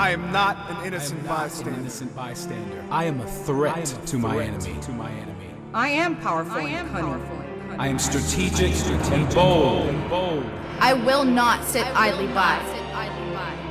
[0.00, 1.70] I am not an innocent I not bystander.
[1.72, 2.84] An innocent bystander.
[2.90, 4.80] I am a threat, am a to, my enemy.
[4.80, 5.50] to my enemy.
[5.74, 7.76] I am powerful and cunning.
[7.78, 8.72] I am strategic,
[9.12, 10.42] and bold.
[10.78, 12.56] I will not sit idly by.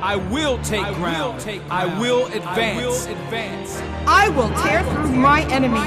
[0.04, 1.42] I will take I will ground.
[1.42, 2.00] take I ground.
[2.00, 3.08] will I advance.
[3.08, 3.82] will advance.
[4.06, 5.80] I will tear through my enemy.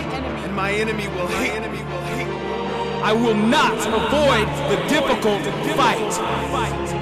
[0.42, 1.52] And my enemy will hate.
[1.52, 2.26] enemy will hate.
[3.04, 5.42] I will not avoid the difficult
[5.76, 7.01] fight.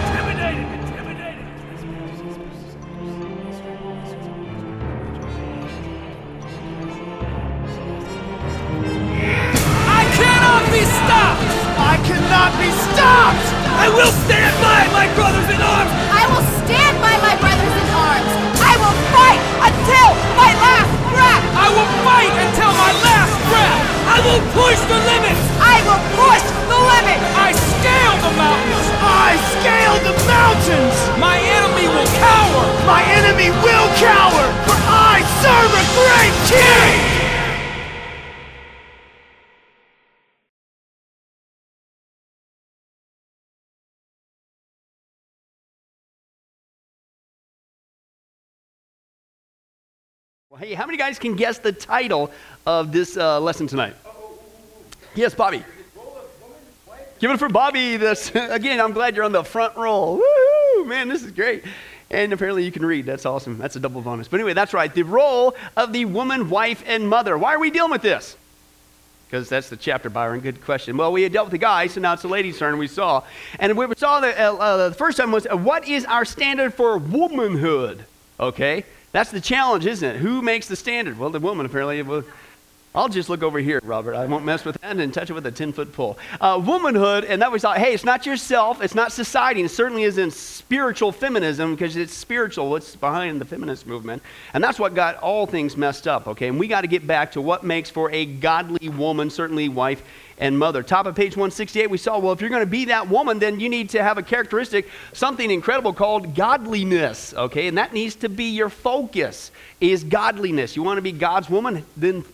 [50.51, 52.29] Well, hey, how many guys can guess the title
[52.65, 53.95] of this uh, lesson tonight?
[55.15, 55.63] Yes, Bobby.
[57.19, 57.95] Give it for Bobby.
[57.95, 58.81] This again.
[58.81, 60.21] I'm glad you're on the front row.
[60.75, 61.63] Woo, man, this is great.
[62.09, 63.05] And apparently you can read.
[63.05, 63.59] That's awesome.
[63.59, 64.27] That's a double bonus.
[64.27, 64.93] But anyway, that's right.
[64.93, 67.37] The role of the woman, wife, and mother.
[67.37, 68.35] Why are we dealing with this?
[69.27, 70.41] Because that's the chapter, Byron.
[70.41, 70.97] Good question.
[70.97, 72.77] Well, we had dealt with the guys, so now it's the lady's turn.
[72.77, 73.23] We saw,
[73.57, 76.73] and we saw the, uh, uh, the first time was uh, what is our standard
[76.73, 78.03] for womanhood?
[78.37, 80.17] Okay, that's the challenge, isn't it?
[80.17, 81.17] Who makes the standard?
[81.17, 82.01] Well, the woman apparently.
[82.01, 82.23] Well,
[82.93, 84.15] I'll just look over here, Robert.
[84.15, 86.17] I won't mess with that and touch it with a 10 foot pole.
[86.41, 89.73] Uh, womanhood, and that we thought, hey, it's not yourself, it's not society, and it
[89.73, 94.21] certainly isn't spiritual feminism because it's spiritual, what's behind the feminist movement.
[94.53, 96.49] And that's what got all things messed up, okay?
[96.49, 100.03] And we got to get back to what makes for a godly woman, certainly wife
[100.37, 100.83] and mother.
[100.83, 103.61] Top of page 168, we saw, well, if you're going to be that woman, then
[103.61, 107.67] you need to have a characteristic, something incredible called godliness, okay?
[107.67, 110.75] And that needs to be your focus, is godliness.
[110.75, 112.25] You want to be God's woman, then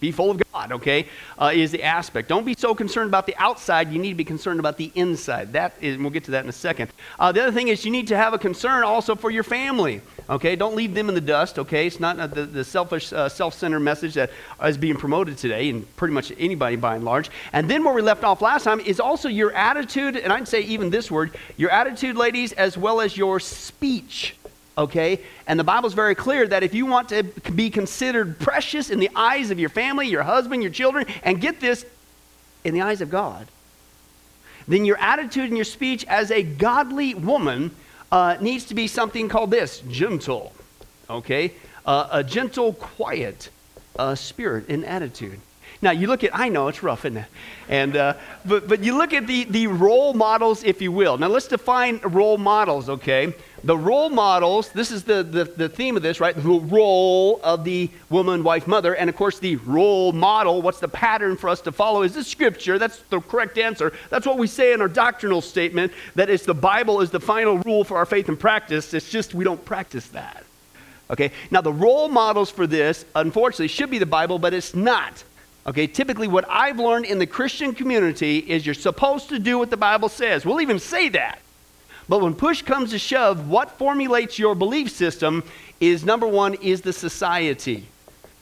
[0.00, 1.06] be full of God, okay,
[1.38, 2.28] uh, is the aspect.
[2.28, 3.92] Don't be so concerned about the outside.
[3.92, 5.52] You need to be concerned about the inside.
[5.52, 6.90] That is, we'll get to that in a second.
[7.18, 10.00] Uh, the other thing is you need to have a concern also for your family,
[10.30, 10.56] okay?
[10.56, 11.86] Don't leave them in the dust, okay?
[11.86, 14.30] It's not the, the selfish, uh, self-centered message that
[14.64, 17.30] is being promoted today, and pretty much anybody by and large.
[17.52, 20.60] And then where we left off last time is also your attitude, and I'd say
[20.60, 24.36] even this word, your attitude, ladies, as well as your speech
[24.78, 25.20] okay?
[25.46, 27.24] And the Bible's very clear that if you want to
[27.54, 31.60] be considered precious in the eyes of your family, your husband, your children, and get
[31.60, 31.84] this,
[32.64, 33.46] in the eyes of God,
[34.68, 37.74] then your attitude and your speech as a godly woman
[38.12, 40.52] uh, needs to be something called this gentle,
[41.10, 41.52] okay?
[41.84, 43.50] Uh, a gentle, quiet
[43.98, 45.40] uh, spirit and attitude.
[45.80, 47.26] Now you look at, I know it's rough, isn't it?
[47.68, 51.18] And, uh, but, but you look at the, the role models, if you will.
[51.18, 53.32] Now let's define role models, okay?
[53.62, 56.34] The role models, this is the, the, the theme of this, right?
[56.34, 58.94] The role of the woman, wife, mother.
[58.94, 62.02] And of course, the role model, what's the pattern for us to follow?
[62.02, 62.78] Is the scripture.
[62.78, 63.92] That's the correct answer.
[64.10, 67.58] That's what we say in our doctrinal statement, that it's the Bible is the final
[67.58, 68.94] rule for our faith and practice.
[68.94, 70.44] It's just we don't practice that.
[71.10, 71.32] Okay?
[71.50, 75.24] Now, the role models for this, unfortunately, should be the Bible, but it's not.
[75.68, 79.68] Okay, typically what I've learned in the Christian community is you're supposed to do what
[79.68, 80.46] the Bible says.
[80.46, 81.40] We'll even say that.
[82.08, 85.44] But when push comes to shove, what formulates your belief system
[85.78, 87.86] is number one, is the society.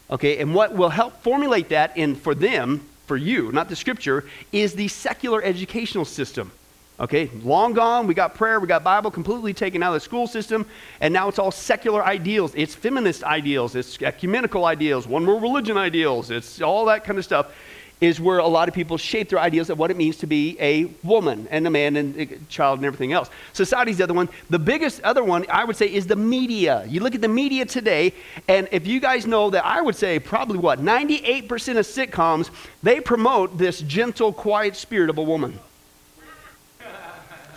[0.08, 4.24] Okay, and what will help formulate that in for them, for you, not the scripture,
[4.52, 6.52] is the secular educational system.
[6.98, 8.06] Okay, long gone.
[8.06, 10.64] We got prayer, we got Bible completely taken out of the school system,
[11.00, 12.52] and now it's all secular ideals.
[12.54, 17.24] It's feminist ideals, it's ecumenical ideals, one world religion ideals, it's all that kind of
[17.24, 17.52] stuff.
[17.98, 20.58] Is where a lot of people shape their ideas of what it means to be
[20.60, 23.30] a woman and a man and a child and everything else.
[23.54, 24.28] Society's the other one.
[24.50, 26.84] The biggest other one, I would say, is the media.
[26.86, 28.12] You look at the media today,
[28.48, 32.50] and if you guys know that, I would say probably what, 98% of sitcoms,
[32.82, 35.58] they promote this gentle, quiet spirit of a woman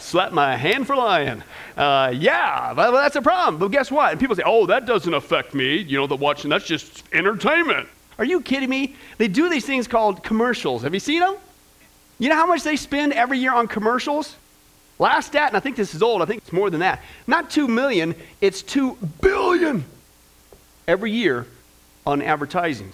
[0.09, 1.43] slap my hand for lying.
[1.77, 3.57] Uh, yeah, well, that's a problem.
[3.57, 4.11] But guess what?
[4.11, 5.77] And people say, oh, that doesn't affect me.
[5.77, 7.87] You know, the watching, that's just entertainment.
[8.17, 8.95] Are you kidding me?
[9.17, 10.81] They do these things called commercials.
[10.81, 11.35] Have you seen them?
[12.17, 14.35] You know how much they spend every year on commercials?
[14.97, 17.01] Last stat, and I think this is old, I think it's more than that.
[17.25, 19.85] Not 2 million, it's 2 billion
[20.85, 21.45] every year
[22.05, 22.91] on advertising.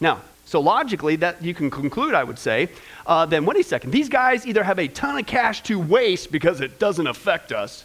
[0.00, 2.70] Now, so logically, that you can conclude, I would say,
[3.06, 3.90] uh, then wait a second.
[3.90, 7.84] These guys either have a ton of cash to waste because it doesn't affect us,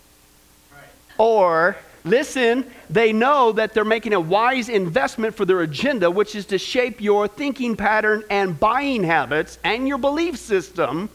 [1.17, 1.75] or
[2.05, 6.57] listen, they know that they're making a wise investment for their agenda, which is to
[6.57, 11.09] shape your thinking pattern and buying habits and your belief system,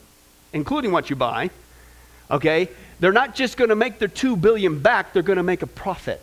[0.53, 1.49] including what you buy.
[2.31, 2.69] Okay?
[3.01, 5.67] They're not just going to make their 2 billion back, they're going to make a
[5.67, 6.21] profit.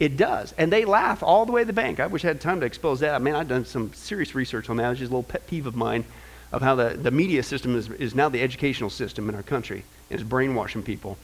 [0.00, 0.52] It does.
[0.58, 2.00] And they laugh all the way to the bank.
[2.00, 3.14] I wish I had time to expose that.
[3.14, 4.90] I mean, I've done some serious research on that.
[4.90, 6.04] It's just a little pet peeve of mine
[6.52, 9.84] of how the, the media system is, is now the educational system in our country.
[10.10, 11.16] And it's brainwashing people.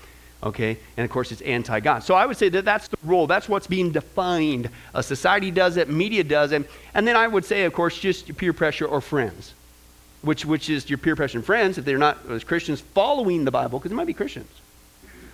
[0.43, 0.79] Okay?
[0.97, 2.05] And of course, it's anti God.
[2.05, 3.27] So I would say that that's the role.
[3.27, 4.71] That's what's being defined.
[4.95, 6.69] A society does it, media does it.
[6.95, 9.53] And then I would say, of course, just peer pressure or friends,
[10.23, 13.51] which, which is your peer pressure and friends, if they're not as Christians following the
[13.51, 14.49] Bible, because they might be Christians.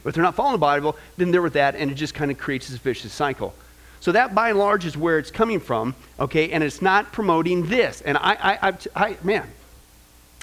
[0.07, 2.31] But if they're not following the Bible, then they're with that, and it just kind
[2.31, 3.53] of creates this vicious cycle.
[3.99, 6.53] So that, by and large, is where it's coming from, okay?
[6.53, 8.03] And it's not promoting this.
[8.03, 9.49] And I, I, I, I man,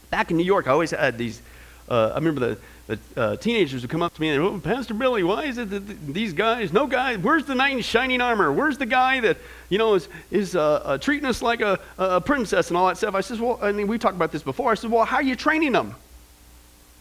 [0.09, 1.41] back in New York, I always had these.
[1.87, 2.57] Uh, I remember
[2.87, 5.57] the, the uh, teenagers would come up to me and, oh, Pastor Billy, why is
[5.57, 8.51] it that these guys, no guy, where's the knight in shining armor?
[8.51, 9.37] Where's the guy that,
[9.69, 12.97] you know, is, is uh, uh treating us like a, a princess and all that
[12.97, 13.15] stuff?
[13.15, 14.71] I says, well, I mean, we talked about this before.
[14.71, 15.95] I said, well, how are you training them?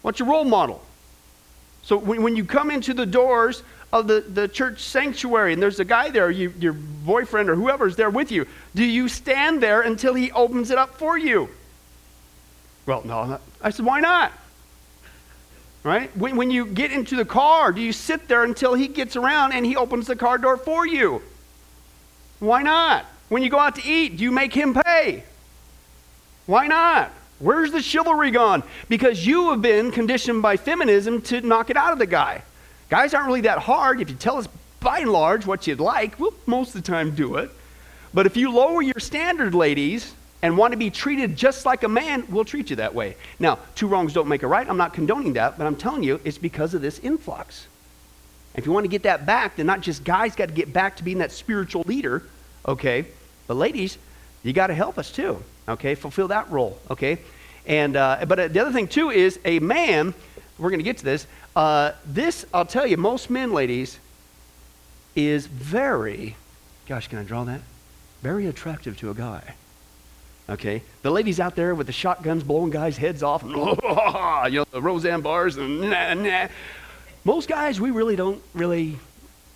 [0.01, 0.81] What's your role model?
[1.83, 5.79] So when, when you come into the doors of the, the church sanctuary and there's
[5.79, 9.81] a guy there, you, your boyfriend or whoever's there with you, do you stand there
[9.81, 11.49] until he opens it up for you?
[12.85, 13.39] Well, no.
[13.61, 14.31] I said, why not?
[15.83, 16.15] Right?
[16.17, 19.51] When, when you get into the car, do you sit there until he gets around
[19.51, 21.21] and he opens the car door for you?
[22.39, 23.05] Why not?
[23.29, 25.23] When you go out to eat, do you make him pay?
[26.45, 27.11] Why not?
[27.43, 28.63] Where's the chivalry gone?
[28.87, 32.41] Because you have been conditioned by feminism to knock it out of the guy.
[32.89, 33.99] Guys aren't really that hard.
[33.99, 34.47] If you tell us
[34.79, 37.51] by and large what you'd like, we'll most of the time do it.
[38.13, 41.89] But if you lower your standard, ladies, and want to be treated just like a
[41.89, 43.17] man, we'll treat you that way.
[43.39, 44.69] Now, two wrongs don't make a right.
[44.69, 47.67] I'm not condoning that, but I'm telling you, it's because of this influx.
[48.55, 50.95] If you want to get that back, then not just guys got to get back
[50.95, 52.23] to being that spiritual leader,
[52.65, 53.05] okay?
[53.47, 53.97] But ladies,
[54.43, 55.95] you got to help us too, okay?
[55.95, 57.17] Fulfill that role, okay?
[57.65, 60.13] And uh, but uh, the other thing too is a man.
[60.57, 61.27] We're going to get to this.
[61.55, 63.99] Uh, this I'll tell you, most men, ladies,
[65.15, 66.35] is very.
[66.87, 67.61] Gosh, can I draw that?
[68.21, 69.55] Very attractive to a guy.
[70.49, 73.51] Okay, the ladies out there with the shotguns blowing guys' heads off, and,
[74.51, 76.47] you know, the Roseanne Barrs, and nah, nah.
[77.23, 78.99] Most guys, we really don't really,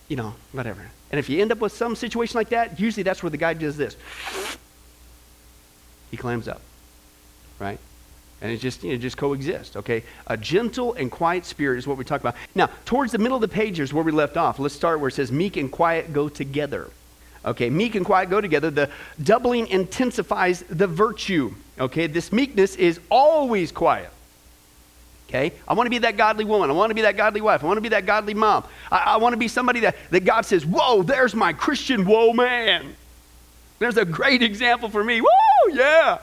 [0.08, 0.90] you know, whatever.
[1.10, 3.52] And if you end up with some situation like that, usually that's where the guy
[3.52, 3.96] does this.
[6.10, 6.62] He clams up,
[7.58, 7.78] right?
[8.40, 10.04] And it just, you know, just coexist, okay?
[10.28, 12.36] A gentle and quiet spirit is what we talk about.
[12.54, 14.58] Now, towards the middle of the page is where we left off.
[14.58, 16.88] Let's start where it says meek and quiet go together.
[17.44, 18.70] Okay, meek and quiet go together.
[18.70, 18.90] The
[19.22, 21.54] doubling intensifies the virtue.
[21.80, 24.10] Okay, this meekness is always quiet.
[25.28, 26.70] Okay, I want to be that godly woman.
[26.70, 27.62] I want to be that godly wife.
[27.62, 28.64] I want to be that godly mom.
[28.90, 32.32] I, I want to be somebody that, that God says, Whoa, there's my Christian whoa
[32.32, 32.94] man.
[33.78, 35.20] There's a great example for me.
[35.20, 36.18] whoa yeah.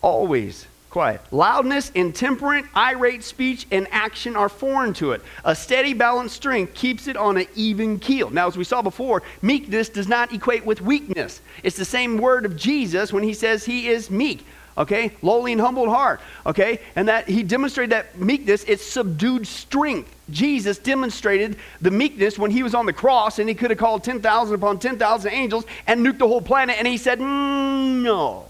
[0.00, 1.22] Always quiet.
[1.32, 5.22] Loudness, intemperate, irate speech, and action are foreign to it.
[5.42, 8.28] A steady, balanced strength keeps it on an even keel.
[8.28, 11.40] Now, as we saw before, meekness does not equate with weakness.
[11.62, 14.44] It's the same word of Jesus when he says he is meek.
[14.76, 16.20] Okay, lowly and humbled heart.
[16.44, 20.14] Okay, and that he demonstrated that meekness, it's subdued strength.
[20.30, 24.04] Jesus demonstrated the meekness when he was on the cross and he could have called
[24.04, 26.76] 10,000 upon 10,000 angels and nuked the whole planet.
[26.78, 28.46] And he said, mm, No,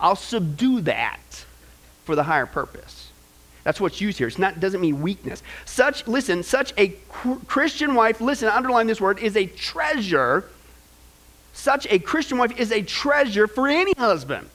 [0.00, 1.44] I'll subdue that
[2.04, 3.10] for the higher purpose.
[3.64, 4.28] That's what's used here.
[4.28, 5.42] It's not doesn't mean weakness.
[5.64, 6.88] Such listen, such a
[7.46, 10.44] Christian wife, listen, underline this word, is a treasure.
[11.54, 14.48] Such a Christian wife is a treasure for any husband.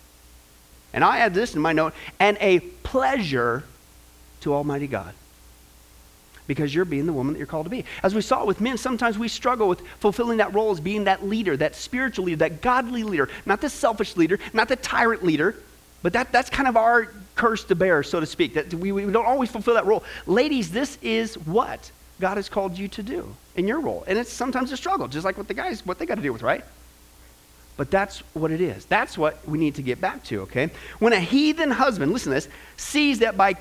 [0.94, 3.64] And I add this in my note, and a pleasure
[4.42, 5.14] to Almighty God.
[6.46, 7.86] Because you're being the woman that you're called to be.
[8.02, 11.24] As we saw with men, sometimes we struggle with fulfilling that role as being that
[11.24, 15.56] leader, that spiritual leader, that godly leader, not the selfish leader, not the tyrant leader,
[16.02, 19.10] but that, that's kind of our curse to bear, so to speak, that we, we
[19.12, 20.04] don't always fulfill that role.
[20.28, 24.04] Ladies, this is what God has called you to do in your role.
[24.08, 26.34] And it's sometimes a struggle, just like what the guys, what they got to deal
[26.34, 26.66] with, right?
[27.78, 28.84] But that's what it is.
[28.86, 30.70] That's what we need to get back to, okay?
[31.00, 33.56] When a heathen husband, listen to this, sees that by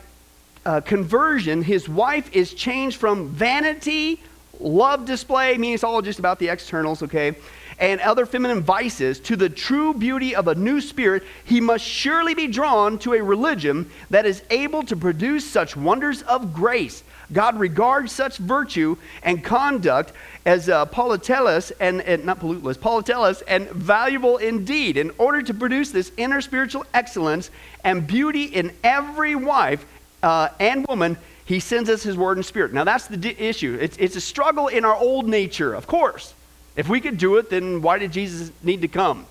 [0.66, 4.20] uh, conversion, his wife is changed from vanity,
[4.58, 7.36] love display, meaning it's all just about the externals, okay?
[7.78, 12.34] And other feminine vices to the true beauty of a new spirit, he must surely
[12.34, 17.04] be drawn to a religion that is able to produce such wonders of grace.
[17.32, 20.12] God regards such virtue and conduct
[20.46, 24.96] as uh, and, and not polluteless, politeles and valuable indeed.
[24.96, 27.50] In order to produce this inner spiritual excellence
[27.84, 29.84] and beauty in every wife
[30.22, 32.72] uh, and woman, he sends us his word and spirit.
[32.72, 33.78] Now that's the di- issue.
[33.80, 36.34] It's, it's a struggle in our old nature, of course.
[36.78, 39.26] If we could do it, then why did Jesus need to come?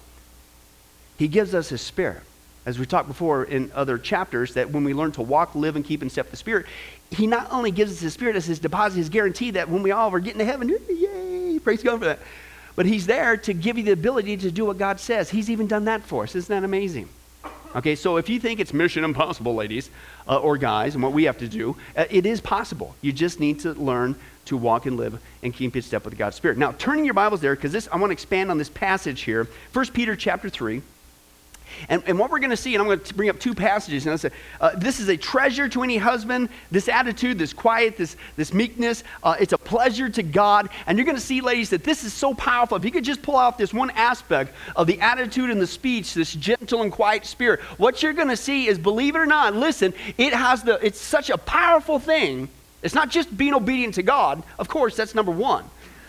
[1.17, 2.21] He gives us his spirit.
[2.65, 5.85] As we talked before in other chapters, that when we learn to walk, live, and
[5.85, 6.65] keep in step with the Spirit,
[7.09, 9.91] He not only gives us His Spirit as His deposit, His guarantee that when we
[9.91, 12.19] all are getting to heaven, yay, praise God for that.
[12.75, 15.29] But He's there to give you the ability to do what God says.
[15.29, 16.35] He's even done that for us.
[16.35, 17.07] Isn't that amazing?
[17.75, 19.89] Okay, so if you think it's mission impossible, ladies
[20.27, 22.95] uh, or guys, and what we have to do, uh, it is possible.
[23.01, 26.38] You just need to learn to walk and live and keep in step with God's
[26.38, 26.57] Spirit.
[26.57, 29.47] Now, turning your Bibles there, because this I want to expand on this passage here.
[29.74, 30.81] 1 Peter chapter 3.
[31.89, 34.05] And, and what we're going to see, and I'm going to bring up two passages.
[34.05, 34.31] And I say,
[34.62, 36.50] uh, this is a treasure to any husband.
[36.72, 40.69] This attitude, this quiet, this, this meekness, uh, it's a pleasure to God.
[40.86, 42.77] And you're going to see, ladies, that this is so powerful.
[42.77, 46.13] If you could just pull out this one aspect of the attitude and the speech,
[46.13, 49.55] this gentle and quiet spirit, what you're going to see is, believe it or not,
[49.55, 52.50] listen, it has the, it's such a powerful thing.
[52.84, 54.43] It's not just being obedient to God.
[54.60, 55.65] Of course, that's number one.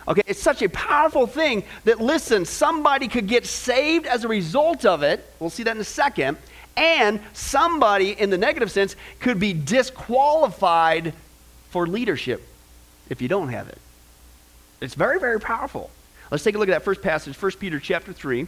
[0.08, 4.86] Okay, it's such a powerful thing that, listen, somebody could get saved as a result
[4.86, 5.30] of it.
[5.38, 6.38] We'll see that in a second.
[6.78, 11.12] And somebody, in the negative sense, could be disqualified
[11.68, 12.42] for leadership
[13.10, 13.78] if you don't have it.
[14.80, 15.90] It's very, very powerful.
[16.30, 18.46] Let's take a look at that first passage, 1 Peter chapter 3.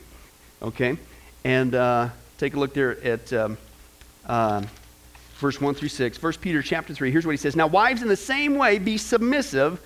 [0.63, 0.97] Okay,
[1.45, 3.59] and uh, take a look there at um,
[4.27, 4.63] uh,
[5.35, 6.23] verse 1 through 6.
[6.23, 8.97] 1 Peter chapter 3, here's what he says Now, wives, in the same way, be
[8.97, 9.79] submissive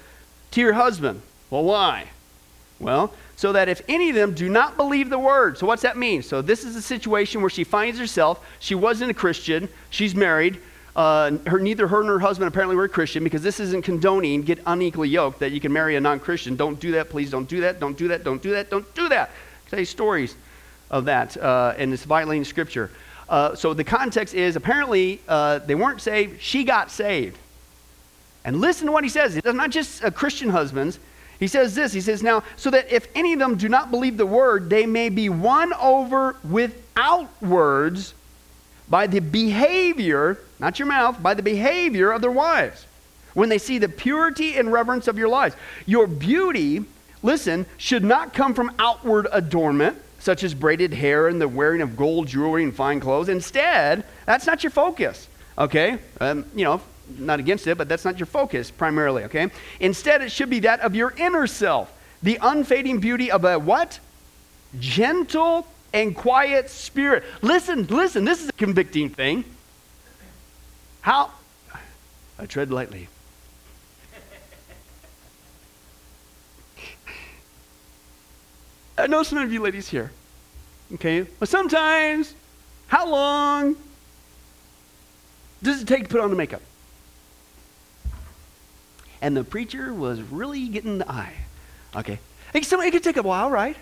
[0.53, 1.21] to your husband
[1.55, 2.09] well, why?
[2.81, 5.57] Well, so that if any of them do not believe the word.
[5.57, 6.21] So, what's that mean?
[6.25, 10.59] So, this is a situation where she finds herself, she wasn't a Christian, she's married.
[10.97, 14.59] Uh, her, neither her nor her husband apparently were Christian because this isn't condoning get
[14.67, 16.57] unequally yoked that you can marry a non Christian.
[16.57, 17.31] Don't do that, please.
[17.31, 17.79] Don't do that.
[17.79, 18.25] Don't do that.
[18.25, 18.69] Don't do that.
[18.69, 19.31] Don't do that.
[19.71, 20.35] Tell you stories
[20.91, 22.91] of that, uh, and it's violating scripture.
[23.29, 26.43] Uh, so the context is apparently uh, they weren't saved.
[26.43, 27.39] She got saved.
[28.45, 29.37] And listen to what he says.
[29.37, 30.99] It's not just uh, Christian husbands.
[31.45, 34.17] He says this He says, Now, so that if any of them do not believe
[34.17, 38.15] the word, they may be won over without words
[38.89, 42.87] by the behavior, not your mouth, by the behavior of their wives.
[43.35, 45.55] When they see the purity and reverence of your lives.
[45.85, 46.87] Your beauty,
[47.23, 51.95] listen, should not come from outward adornment, such as braided hair and the wearing of
[51.95, 53.29] gold jewelry and fine clothes.
[53.29, 55.29] Instead, that's not your focus.
[55.59, 55.99] Okay?
[56.23, 56.81] Um, you know,
[57.19, 59.51] not against it, but that's not your focus primarily, okay?
[59.81, 61.93] Instead, it should be that of your inner self,
[62.23, 64.01] the unfading beauty of a what?
[64.79, 67.25] Gentle and quiet spirit.
[67.43, 69.45] Listen, listen, this is a convicting thing.
[71.01, 71.31] How?
[72.39, 73.09] I tread lightly.
[78.97, 80.13] I know some of you ladies here,
[80.95, 81.23] okay?
[81.39, 82.35] But sometimes,
[82.87, 83.77] how long
[85.63, 86.63] does it take to put on the makeup?
[89.25, 91.33] And the preacher was really getting the eye.
[91.97, 92.19] Okay.
[92.53, 93.75] It could take a while, right?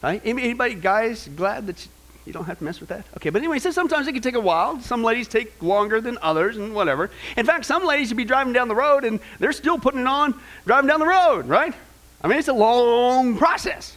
[0.00, 0.22] Right?
[0.24, 1.88] Anybody, guys, glad that
[2.24, 3.04] you don't have to mess with that?
[3.16, 4.80] Okay, but anyway, so sometimes it can take a while.
[4.80, 7.10] Some ladies take longer than others and whatever.
[7.36, 10.06] In fact, some ladies would be driving down the road and they're still putting it
[10.06, 11.74] on driving down the road, right?
[12.22, 13.96] I mean, it's a long process.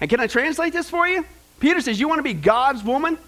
[0.00, 1.24] And can I translate this for you?
[1.60, 3.18] Peter says, You want to be God's woman?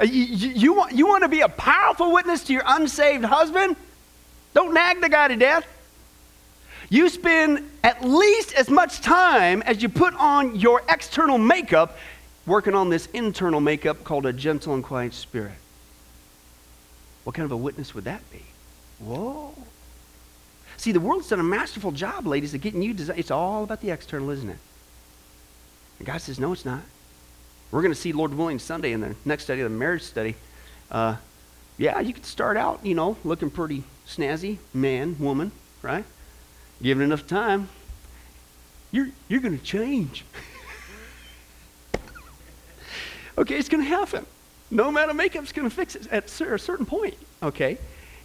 [0.00, 3.24] Uh, you, you, you, want, you want to be a powerful witness to your unsaved
[3.24, 3.76] husband?
[4.54, 5.66] Don't nag the guy to death.
[6.90, 11.98] You spend at least as much time as you put on your external makeup
[12.46, 15.52] working on this internal makeup called a gentle and quiet spirit.
[17.24, 18.42] What kind of a witness would that be?
[19.00, 19.52] Whoa.
[20.78, 23.18] See, the world's done a masterful job, ladies, of getting you designed.
[23.18, 24.58] It's all about the external, isn't it?
[25.98, 26.80] And God says, no, it's not.
[27.70, 30.36] We're going to see, Lord willing, Sunday in the next study, the marriage study.
[30.90, 31.16] Uh,
[31.76, 36.04] yeah, you could start out, you know, looking pretty snazzy, man, woman, right?
[36.82, 37.68] Given enough time,
[38.90, 40.24] you're, you're going to change.
[43.38, 44.24] okay, it's going to happen.
[44.70, 47.78] No amount of makeup's going to fix it at a certain point, okay?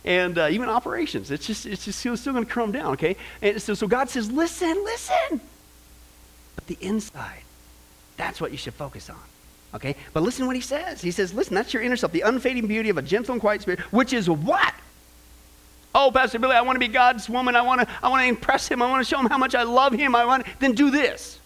[0.06, 3.16] And uh, even operations, it's just, it's just still, still going to come down, okay?
[3.42, 5.42] And so, so God says, listen, listen.
[6.56, 7.44] But the inside,
[8.18, 9.20] that's what you should focus on.
[9.74, 9.96] Okay?
[10.14, 11.02] But listen what he says.
[11.02, 13.62] He says, listen, that's your inner self, the unfading beauty of a gentle and quiet
[13.62, 14.74] spirit, which is what?
[15.96, 17.56] Oh, Pastor Billy, I want to be God's woman.
[17.56, 18.82] I want to, I want to impress him.
[18.82, 20.16] I want to show him how much I love him.
[20.16, 21.40] I want then do this.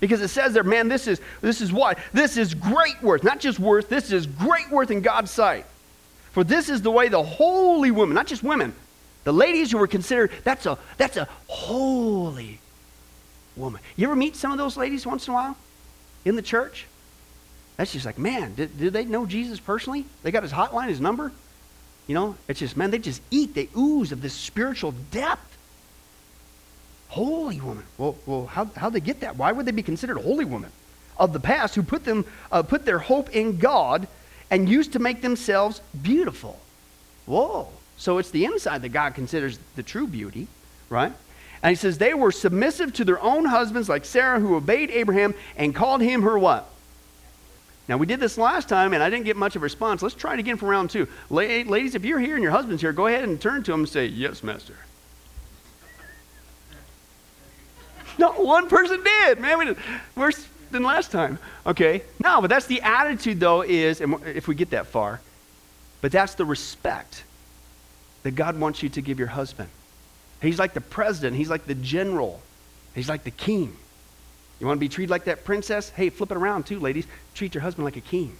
[0.00, 1.98] Because it says there, man, this is this is what?
[2.12, 3.24] This is great worth.
[3.24, 5.64] Not just worth, this is great worth in God's sight.
[6.32, 8.74] For this is the way the holy women, not just women,
[9.24, 12.60] the ladies who were considered, that's a that's a holy
[13.56, 13.80] woman.
[13.96, 15.56] You ever meet some of those ladies once in a while
[16.24, 16.86] in the church?
[17.76, 20.04] That's just like, man, did, did they know Jesus personally?
[20.22, 21.32] They got his hotline, his number?
[22.08, 25.56] You know, it's just, man, they just eat, they ooze of this spiritual depth.
[27.08, 27.84] Holy woman.
[27.98, 29.36] Well, well how, how'd they get that?
[29.36, 30.72] Why would they be considered holy women
[31.18, 34.08] of the past who put, them, uh, put their hope in God
[34.50, 36.58] and used to make themselves beautiful?
[37.26, 37.68] Whoa.
[37.98, 40.48] So it's the inside that God considers the true beauty,
[40.88, 41.12] right?
[41.62, 45.34] And he says they were submissive to their own husbands, like Sarah, who obeyed Abraham
[45.56, 46.70] and called him her what?
[47.88, 50.02] Now, we did this last time, and I didn't get much of a response.
[50.02, 51.08] Let's try it again for round two.
[51.30, 53.88] Ladies, if you're here and your husband's here, go ahead and turn to him and
[53.88, 54.76] say, Yes, Master.
[58.18, 59.40] Not one person did.
[59.40, 59.78] Man, we did
[60.14, 61.38] worse than last time.
[61.66, 62.02] Okay.
[62.22, 65.20] No, but that's the attitude, though, is, and if we get that far,
[66.02, 67.24] but that's the respect
[68.22, 69.70] that God wants you to give your husband.
[70.42, 72.42] He's like the president, he's like the general,
[72.94, 73.76] he's like the king.
[74.60, 75.90] You want to be treated like that princess?
[75.90, 77.06] Hey, flip it around too, ladies.
[77.34, 78.36] Treat your husband like a king.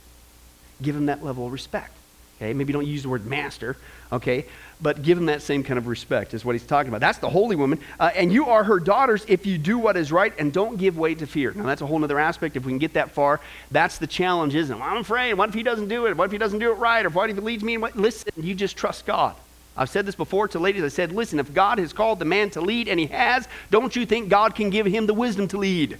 [0.82, 1.92] Give him that level of respect.
[2.40, 3.76] Okay, maybe don't use the word master,
[4.12, 4.46] okay,
[4.80, 7.00] but give him that same kind of respect, is what he's talking about.
[7.00, 7.80] That's the holy woman.
[7.98, 10.96] Uh, and you are her daughters if you do what is right and don't give
[10.96, 11.52] way to fear.
[11.52, 12.54] Now, that's a whole other aspect.
[12.54, 13.40] If we can get that far,
[13.72, 14.78] that's the challenge, isn't it?
[14.78, 15.34] Well, I'm afraid.
[15.34, 16.16] What if he doesn't do it?
[16.16, 17.04] What if he doesn't do it right?
[17.04, 17.76] Or what if he leads me?
[17.76, 17.96] What?
[17.96, 19.34] Listen, you just trust God.
[19.76, 20.84] I've said this before to ladies.
[20.84, 23.96] I said, listen, if God has called the man to lead, and he has, don't
[23.96, 25.98] you think God can give him the wisdom to lead?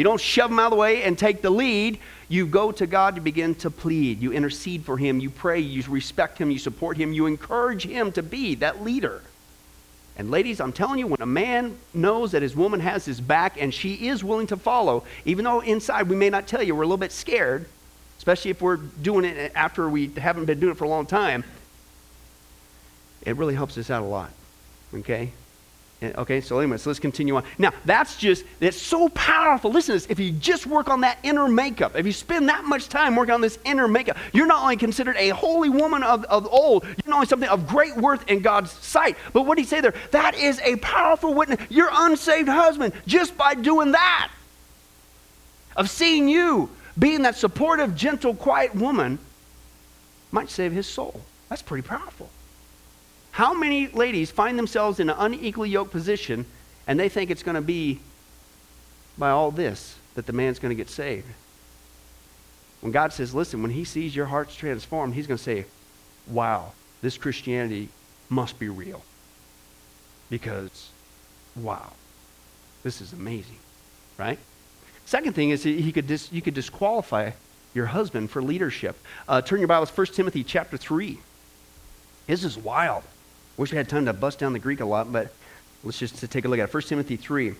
[0.00, 1.98] You don't shove him out of the way and take the lead.
[2.30, 4.22] You go to God to begin to plead.
[4.22, 5.20] You intercede for him.
[5.20, 5.60] You pray.
[5.60, 6.50] You respect him.
[6.50, 7.12] You support him.
[7.12, 9.20] You encourage him to be that leader.
[10.16, 13.60] And ladies, I'm telling you, when a man knows that his woman has his back
[13.60, 16.84] and she is willing to follow, even though inside we may not tell you, we're
[16.84, 17.66] a little bit scared,
[18.16, 21.44] especially if we're doing it after we haven't been doing it for a long time,
[23.26, 24.30] it really helps us out a lot.
[24.94, 25.32] Okay?
[26.02, 27.44] Okay, so anyway, so let's continue on.
[27.58, 29.70] Now, that's just, it's so powerful.
[29.70, 30.10] Listen to this.
[30.10, 33.34] If you just work on that inner makeup, if you spend that much time working
[33.34, 36.96] on this inner makeup, you're not only considered a holy woman of, of old, you're
[37.04, 39.92] not only something of great worth in God's sight, but what did he say there?
[40.10, 41.60] That is a powerful witness.
[41.68, 44.30] Your unsaved husband, just by doing that,
[45.76, 49.18] of seeing you being that supportive, gentle, quiet woman,
[50.32, 51.20] might save his soul.
[51.50, 52.30] That's pretty powerful.
[53.40, 56.44] How many ladies find themselves in an unequally yoked position
[56.86, 57.98] and they think it's going to be
[59.16, 61.26] by all this that the man's going to get saved?
[62.82, 65.64] When God says, listen, when he sees your heart's transformed, he's going to say,
[66.26, 67.88] wow, this Christianity
[68.28, 69.02] must be real.
[70.28, 70.90] Because,
[71.56, 71.94] wow,
[72.82, 73.58] this is amazing,
[74.18, 74.38] right?
[75.06, 77.30] Second thing is he could dis, you could disqualify
[77.72, 78.98] your husband for leadership.
[79.26, 81.18] Uh, turn your Bibles, to 1 Timothy chapter 3.
[82.26, 83.02] This is wild.
[83.60, 85.34] Wish we had time to bust down the Greek a lot, but
[85.84, 86.72] let's just take a look at it.
[86.72, 87.52] 1 Timothy 3.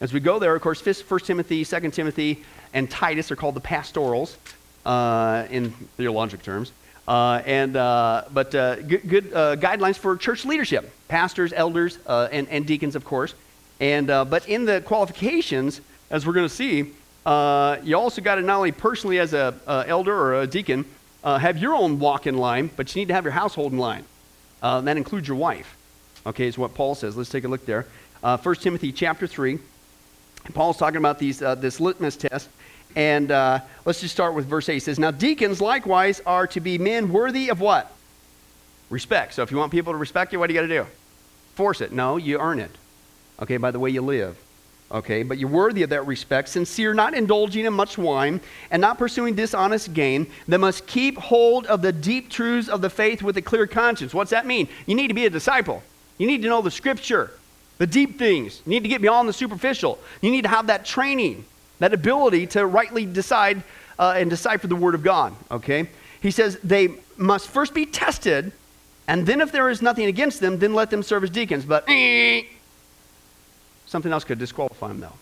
[0.00, 2.42] As we go there, of course, 1 Timothy, 2 Timothy,
[2.74, 4.36] and Titus are called the pastorals
[4.84, 6.72] uh, in theologic terms.
[7.06, 12.26] Uh, and, uh, but uh, good, good uh, guidelines for church leadership pastors, elders, uh,
[12.32, 13.36] and, and, deacons, of course.
[13.78, 18.56] And, but in the qualifications, as we're going to see, you also got to not
[18.56, 20.84] only personally as an elder or a deacon
[21.22, 24.04] have your own walk in line, but you need to have your household in line.
[24.62, 25.76] Uh, that includes your wife.
[26.24, 27.16] Okay, is what Paul says.
[27.16, 27.86] Let's take a look there.
[28.22, 29.58] Uh, 1 Timothy chapter 3.
[30.54, 32.48] Paul's talking about these, uh, this litmus test.
[32.94, 34.74] And uh, let's just start with verse 8.
[34.74, 37.92] He says, Now deacons likewise are to be men worthy of what?
[38.90, 39.34] Respect.
[39.34, 40.86] So if you want people to respect you, what do you got to do?
[41.54, 41.92] Force it.
[41.92, 42.70] No, you earn it.
[43.40, 44.36] Okay, by the way you live
[44.92, 45.22] okay?
[45.22, 49.34] But you're worthy of that respect, sincere, not indulging in much wine, and not pursuing
[49.34, 53.42] dishonest gain, that must keep hold of the deep truths of the faith with a
[53.42, 54.14] clear conscience.
[54.14, 54.68] What's that mean?
[54.86, 55.82] You need to be a disciple.
[56.18, 57.30] You need to know the scripture,
[57.78, 58.62] the deep things.
[58.66, 59.98] You need to get beyond the superficial.
[60.20, 61.44] You need to have that training,
[61.78, 63.62] that ability to rightly decide
[63.98, 65.88] uh, and decipher the word of God, okay?
[66.20, 68.52] He says they must first be tested,
[69.08, 71.64] and then if there is nothing against them, then let them serve as deacons.
[71.64, 71.84] But
[73.92, 75.12] Something else could disqualify him, though.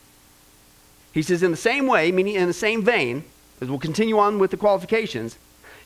[1.13, 3.25] He says, in the same way, meaning in the same vein,
[3.61, 5.37] as we'll continue on with the qualifications,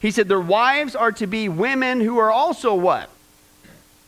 [0.00, 3.08] he said, their wives are to be women who are also what?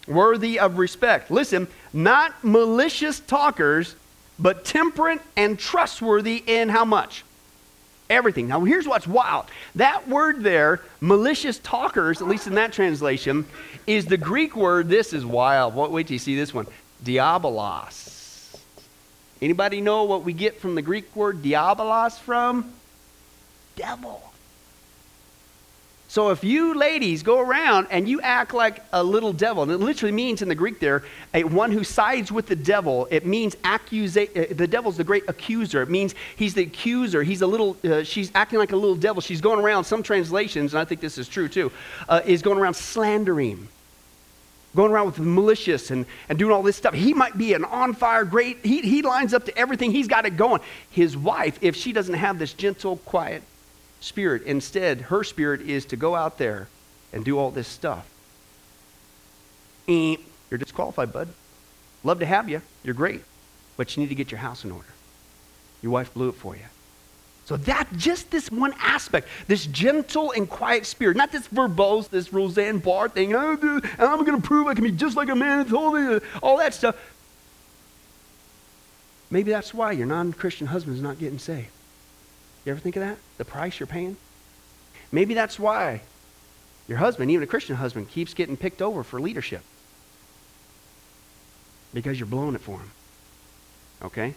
[0.06, 1.30] Worthy of respect.
[1.30, 3.96] Listen, not malicious talkers,
[4.38, 7.24] but temperate and trustworthy in how much?
[8.10, 8.46] Everything.
[8.46, 9.46] Now, here's what's wild.
[9.76, 13.46] That word there, malicious talkers, at least in that translation,
[13.86, 14.90] is the Greek word.
[14.90, 15.74] This is wild.
[15.74, 16.66] Wait till you see this one.
[17.02, 18.15] Diabolos.
[19.42, 22.72] Anybody know what we get from the Greek word diabolos from?
[23.76, 24.22] Devil.
[26.08, 29.78] So if you ladies go around and you act like a little devil, and it
[29.78, 33.56] literally means in the Greek there, a one who sides with the devil, it means
[33.56, 35.82] accusa- uh, the devil's the great accuser.
[35.82, 37.22] It means he's the accuser.
[37.22, 39.20] He's a little, uh, she's acting like a little devil.
[39.20, 41.70] She's going around, some translations, and I think this is true too,
[42.08, 43.68] uh, is going around slandering
[44.76, 46.94] going around with malicious and, and doing all this stuff.
[46.94, 50.26] He might be an on fire, great, he, he lines up to everything, he's got
[50.26, 50.60] it going.
[50.90, 53.42] His wife, if she doesn't have this gentle, quiet
[54.00, 56.68] spirit, instead, her spirit is to go out there
[57.12, 58.06] and do all this stuff.
[59.88, 60.16] Eh,
[60.50, 61.28] you're disqualified, bud.
[62.04, 62.62] Love to have you.
[62.84, 63.22] You're great.
[63.76, 64.86] But you need to get your house in order.
[65.82, 66.62] Your wife blew it for you.
[67.46, 72.32] So that just this one aspect, this gentle and quiet spirit, not this verbose, this
[72.32, 75.36] Roseanne Barr thing, oh, and I'm going to prove I can be just like a
[75.36, 76.96] man, and all, uh, all that stuff.
[79.30, 81.68] Maybe that's why your non-Christian husband is not getting saved.
[82.64, 83.16] You ever think of that?
[83.38, 84.16] The price you're paying?
[85.12, 86.02] Maybe that's why
[86.88, 89.62] your husband, even a Christian husband, keeps getting picked over for leadership.
[91.94, 92.90] Because you're blowing it for him.
[94.02, 94.34] Okay?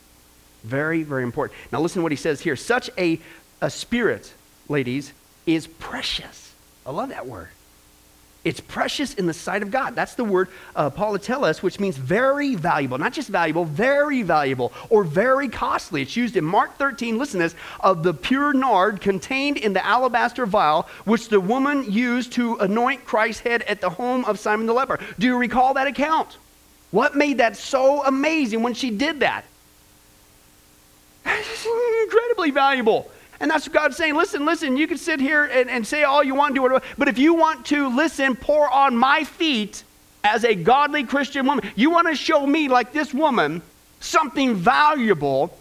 [0.63, 1.57] Very, very important.
[1.71, 2.55] Now, listen to what he says here.
[2.55, 3.19] Such a,
[3.61, 4.33] a spirit,
[4.67, 5.13] ladies,
[5.45, 6.53] is precious.
[6.85, 7.49] I love that word.
[8.45, 9.95] It's precious in the sight of God.
[9.95, 12.97] That's the word uh, politeles, which means very valuable.
[12.97, 16.03] Not just valuable, very valuable or very costly.
[16.03, 19.85] It's used in Mark 13, listen to this, of the pure nard contained in the
[19.85, 24.67] alabaster vial, which the woman used to anoint Christ's head at the home of Simon
[24.67, 24.99] the leper.
[25.19, 26.37] Do you recall that account?
[26.91, 29.43] What made that so amazing when she did that?
[32.03, 33.09] Incredibly valuable.
[33.39, 34.15] And that's what God's saying.
[34.15, 36.83] Listen, listen, you can sit here and, and say all you want, do whatever.
[36.97, 39.83] But if you want to listen, pour on my feet
[40.23, 43.61] as a godly Christian woman, you want to show me, like this woman,
[44.01, 45.57] something valuable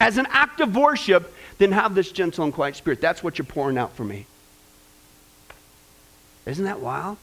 [0.00, 3.00] as an act of worship, then have this gentle and quiet spirit.
[3.00, 4.26] That's what you're pouring out for me.
[6.46, 7.18] Isn't that wild?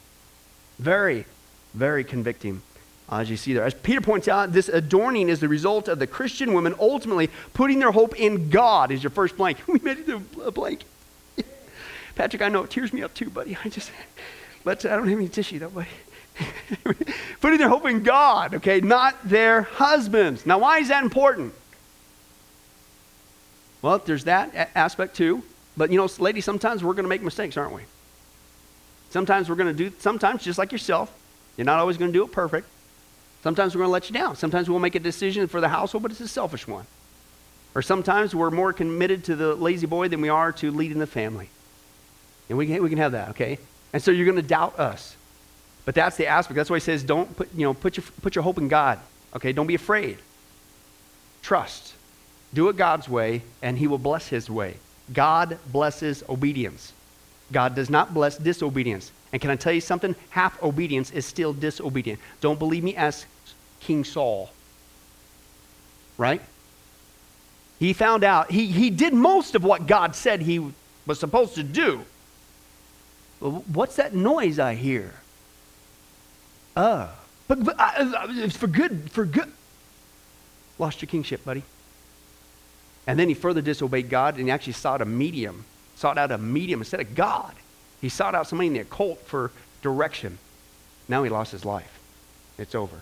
[0.78, 1.26] Very,
[1.74, 2.62] very convicting.
[3.10, 3.64] As you see there.
[3.64, 7.80] As Peter points out, this adorning is the result of the Christian women ultimately putting
[7.80, 9.60] their hope in God, is your first blank.
[9.68, 10.82] We made it a blank.
[12.16, 13.58] Patrick, I know it tears me up too, buddy.
[13.64, 13.92] I just,
[14.64, 15.88] but I don't have any tissue that way.
[17.42, 20.46] putting their hope in God, okay, not their husbands.
[20.46, 21.54] Now, why is that important?
[23.82, 25.44] Well, there's that aspect too.
[25.78, 27.84] But you know, ladies, sometimes we're going to make mistakes, aren't we?
[29.12, 31.14] Sometimes we're going to do, sometimes just like yourself,
[31.56, 32.68] you're not always going to do it perfect.
[33.46, 34.36] Sometimes we're going to let you down.
[34.36, 36.88] Sometimes we'll make a decision for the household, but it's a selfish one.
[37.76, 41.52] Or sometimes we're more committed to the La-Z-Boy than we are to leading the family.
[42.50, 43.60] And we can, we can have that, okay?
[43.94, 45.16] And so you're going to doubt us.
[45.86, 46.56] But that's the aspect.
[46.56, 48.98] That's why he says, don't put, you know, put, your, put your hope in God,
[49.36, 49.54] okay?
[49.54, 50.18] Don't be afraid.
[51.44, 51.94] Trust.
[52.52, 54.78] Do it God's way, and he will bless his way.
[55.14, 56.94] God blesses obedience.
[57.52, 59.12] God does not bless disobedience.
[59.32, 60.16] And can I tell you something?
[60.32, 62.20] Half obedience is still disobedient.
[62.42, 62.96] Don't believe me?
[62.96, 63.28] Ask
[63.86, 64.50] King Saul.
[66.18, 66.42] Right?
[67.78, 70.72] He found out, he, he did most of what God said he
[71.06, 72.04] was supposed to do.
[73.40, 75.14] But what's that noise I hear?
[76.76, 77.10] Uh,
[77.48, 79.52] but, but uh, for good, for good.
[80.80, 81.64] Lost your kingship, buddy.
[83.06, 86.40] And then he further disobeyed God and he actually sought a medium, sought out a
[86.40, 87.54] medium instead of God.
[88.02, 89.52] He sought out somebody in the occult for
[89.84, 90.40] direction.
[91.08, 92.00] Now he lost his life.
[92.58, 93.02] It's over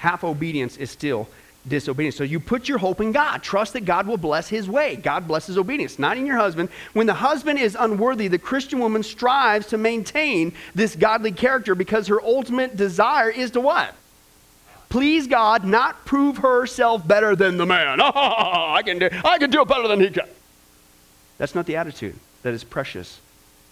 [0.00, 1.28] half obedience is still
[1.68, 2.16] disobedience.
[2.16, 3.42] So you put your hope in God.
[3.42, 4.96] Trust that God will bless his way.
[4.96, 6.70] God blesses obedience, not in your husband.
[6.94, 12.06] When the husband is unworthy, the Christian woman strives to maintain this godly character because
[12.06, 13.94] her ultimate desire is to what?
[14.88, 18.00] Please God, not prove herself better than the man.
[18.00, 20.28] Oh, I can do, I can do it better than he can.
[21.36, 23.20] That's not the attitude that is precious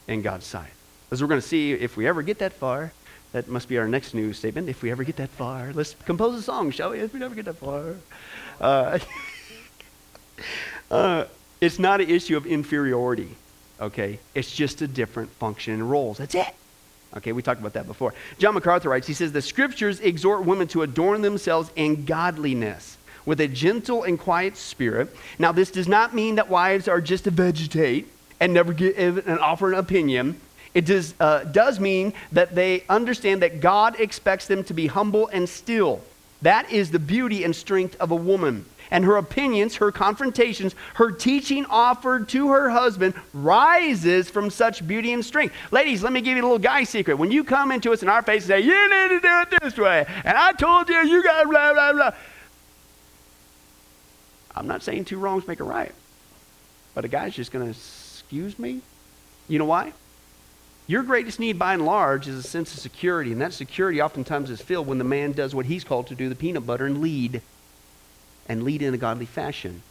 [0.07, 0.71] in God's sight.
[1.11, 2.93] As we're going to see, if we ever get that far,
[3.33, 4.69] that must be our next new statement.
[4.69, 7.01] If we ever get that far, let's compose a song, shall we?
[7.01, 7.97] If we never get that far.
[8.61, 8.99] Uh,
[10.91, 11.25] uh,
[11.61, 13.37] it's not an issue of inferiority,
[13.81, 14.19] okay?
[14.35, 16.19] It's just a different function and roles.
[16.19, 16.55] That's it.
[17.17, 18.13] Okay, we talked about that before.
[18.39, 23.41] John MacArthur writes, he says, The scriptures exhort women to adorn themselves in godliness with
[23.41, 25.15] a gentle and quiet spirit.
[25.39, 28.09] Now, this does not mean that wives are just to vegetate
[28.41, 30.41] and never give and offer an opinion.
[30.79, 35.27] It does, uh, does mean that they understand that God expects them to be humble
[35.27, 36.01] and still.
[36.43, 38.65] That is the beauty and strength of a woman.
[38.93, 45.13] And her opinions, her confrontations, her teaching offered to her husband rises from such beauty
[45.13, 45.53] and strength.
[45.73, 47.19] Ladies, let me give you a little guy secret.
[47.19, 49.61] When you come into us in our face and say, You need to do it
[49.61, 52.11] this way, and I told you, you got blah, blah, blah.
[54.55, 55.93] I'm not saying two wrongs make a right,
[56.95, 58.81] but a guy's just going to excuse me.
[59.49, 59.93] You know why?
[60.89, 64.49] Your greatest need, by and large, is a sense of security, and that security oftentimes
[64.49, 67.03] is filled when the man does what he's called to do the peanut butter and
[67.03, 67.43] lead,
[68.49, 69.83] and lead in a godly fashion.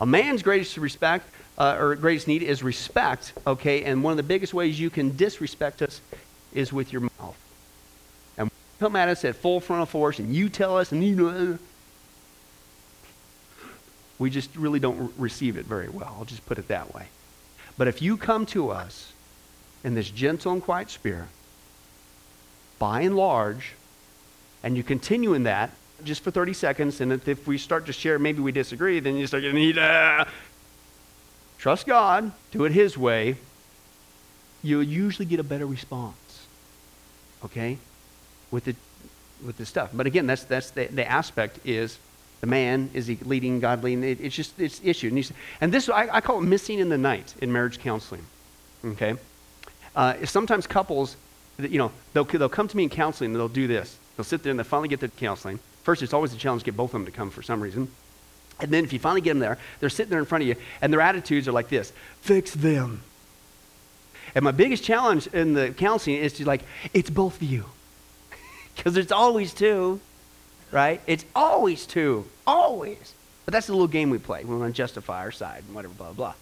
[0.00, 3.84] A man's greatest respect uh, or greatest need is respect, okay?
[3.84, 6.00] And one of the biggest ways you can disrespect us
[6.52, 7.36] is with your mouth.
[8.36, 11.58] And come at us at full frontal force, and you tell us, and you know,
[14.18, 16.16] we just really don't receive it very well.
[16.18, 17.06] I'll just put it that way.
[17.78, 19.12] But if you come to us
[19.84, 21.28] in this gentle and quiet spirit,
[22.78, 23.72] by and large,
[24.62, 25.70] and you continue in that
[26.04, 29.26] just for 30 seconds, and if, we start to share, maybe we disagree, then you
[29.26, 29.76] start getting heat.
[29.78, 30.26] Ah.
[31.58, 33.36] Trust God, do it His way.
[34.62, 36.46] You'll usually get a better response.
[37.44, 37.78] Okay,
[38.50, 38.74] with the
[39.44, 39.90] with the stuff.
[39.92, 41.98] But again, that's that's the, the aspect is
[42.40, 45.08] the man is he leading godly, and it, it's just it's issue.
[45.08, 45.24] And, you,
[45.60, 48.24] and this I, I call it missing in the night in marriage counseling.
[48.84, 49.14] Okay,
[49.96, 51.16] uh, sometimes couples,
[51.58, 53.98] you know, they'll, they'll come to me in counseling and they'll do this.
[54.16, 55.58] They'll sit there and they'll finally get the counseling.
[55.82, 57.88] First, it's always a challenge to get both of them to come for some reason.
[58.60, 60.56] And then if you finally get them there, they're sitting there in front of you,
[60.82, 63.02] and their attitudes are like this fix them.
[64.34, 67.66] And my biggest challenge in the counseling is to like, it's both of you.
[68.76, 70.00] Because it's always two,
[70.70, 71.02] right?
[71.06, 72.24] It's always two.
[72.46, 73.14] Always.
[73.44, 74.44] But that's the little game we play.
[74.44, 76.34] We want to justify our side and whatever, blah, blah.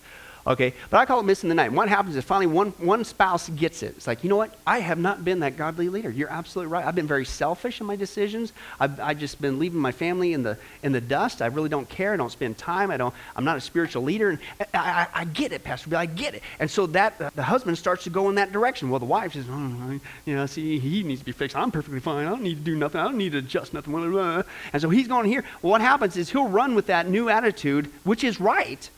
[0.48, 1.70] Okay, but I call it missing the night.
[1.72, 3.94] What happens is finally one, one spouse gets it.
[3.98, 4.56] It's like, you know what?
[4.66, 6.10] I have not been that godly leader.
[6.10, 6.86] You're absolutely right.
[6.86, 8.54] I've been very selfish in my decisions.
[8.80, 11.42] I've, I've just been leaving my family in the, in the dust.
[11.42, 12.14] I really don't care.
[12.14, 12.90] I don't spend time.
[12.90, 14.30] I don't, I'm not a spiritual leader.
[14.30, 14.38] And
[14.72, 15.98] I, I, I get it, Pastor Bill.
[15.98, 16.42] I get it.
[16.58, 18.88] And so that uh, the husband starts to go in that direction.
[18.88, 21.58] Well, the wife says, oh, you know, see, he needs to be fixed.
[21.58, 22.26] I'm perfectly fine.
[22.26, 23.02] I don't need to do nothing.
[23.02, 23.94] I don't need to adjust nothing.
[23.94, 25.44] And so he's going here.
[25.60, 28.88] Well, what happens is he'll run with that new attitude, which is right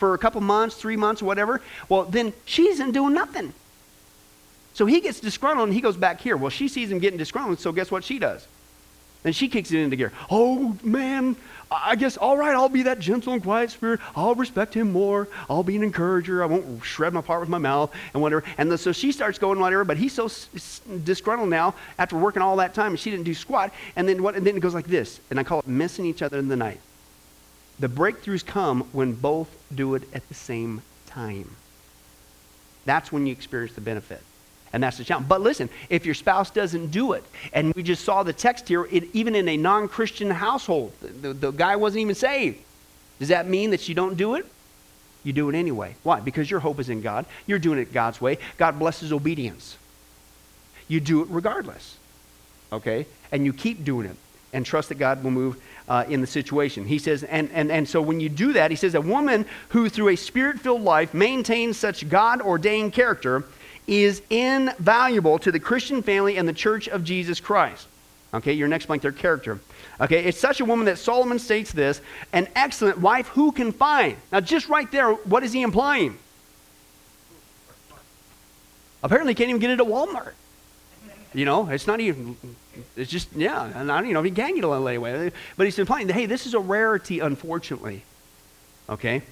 [0.00, 1.60] for a couple months, three months, whatever,
[1.90, 3.52] well, then she isn't doing nothing.
[4.72, 6.38] So he gets disgruntled and he goes back here.
[6.38, 8.46] Well, she sees him getting disgruntled, so guess what she does?
[9.24, 10.12] And she kicks it into gear.
[10.30, 11.36] Oh, man,
[11.70, 14.00] I guess, all right, I'll be that gentle and quiet spirit.
[14.16, 15.28] I'll respect him more.
[15.50, 16.42] I'll be an encourager.
[16.42, 18.42] I won't shred my part with my mouth and whatever.
[18.56, 22.40] And the, so she starts going whatever, but he's so s- disgruntled now after working
[22.40, 23.74] all that time and she didn't do squat.
[23.96, 26.22] And then, what, and then it goes like this, and I call it missing each
[26.22, 26.80] other in the night.
[27.80, 31.56] The breakthroughs come when both do it at the same time.
[32.84, 34.22] That's when you experience the benefit.
[34.72, 35.28] And that's the challenge.
[35.28, 38.84] But listen, if your spouse doesn't do it, and we just saw the text here,
[38.84, 42.58] it, even in a non Christian household, the, the guy wasn't even saved.
[43.18, 44.46] Does that mean that you don't do it?
[45.24, 45.96] You do it anyway.
[46.02, 46.20] Why?
[46.20, 47.26] Because your hope is in God.
[47.46, 48.38] You're doing it God's way.
[48.58, 49.76] God blesses obedience.
[50.86, 51.96] You do it regardless.
[52.72, 53.06] Okay?
[53.32, 54.16] And you keep doing it
[54.52, 56.84] and trust that God will move uh, in the situation.
[56.84, 59.88] He says, and, and, and so when you do that, he says, a woman who
[59.88, 63.44] through a spirit filled life maintains such God ordained character
[63.86, 67.86] is invaluable to the Christian family and the church of Jesus Christ.
[68.32, 69.58] Okay, your next blank there, character.
[70.00, 72.00] Okay, it's such a woman that Solomon states this
[72.32, 74.16] an excellent wife who can find.
[74.30, 76.16] Now, just right there, what is he implying?
[79.02, 80.34] Apparently, can't even get it at Walmart.
[81.34, 82.36] You know, it's not even,
[82.96, 85.32] it's just, yeah, and I don't you know if he can get a little anyway.
[85.56, 88.02] But he's implying that, hey, this is a rarity, unfortunately.
[88.88, 89.22] Okay?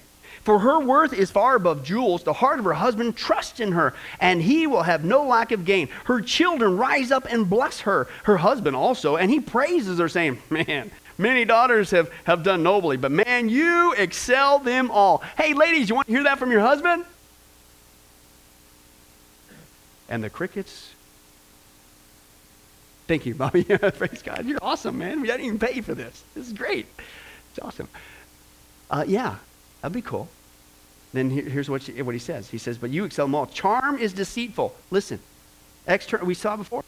[0.43, 2.23] For her worth is far above jewels.
[2.23, 5.65] The heart of her husband trusts in her, and he will have no lack of
[5.65, 5.89] gain.
[6.05, 10.39] Her children rise up and bless her, her husband also, and he praises her, saying,
[10.49, 15.23] Man, many daughters have, have done nobly, but man, you excel them all.
[15.37, 17.05] Hey, ladies, you want to hear that from your husband?
[20.07, 20.93] And the crickets
[23.09, 23.63] Thank you, Bobby.
[23.97, 24.45] Praise God.
[24.45, 25.19] You're awesome, man.
[25.19, 26.23] We didn't even pay for this.
[26.35, 26.85] This is great.
[27.49, 27.89] It's awesome.
[28.91, 29.37] Uh, yeah,
[29.81, 30.29] that'd be cool.
[31.11, 32.51] Then here, here's what, she, what he says.
[32.51, 33.47] He says, But you excel them all.
[33.47, 34.75] Charm is deceitful.
[34.91, 35.17] Listen,
[35.87, 36.83] external, we saw before.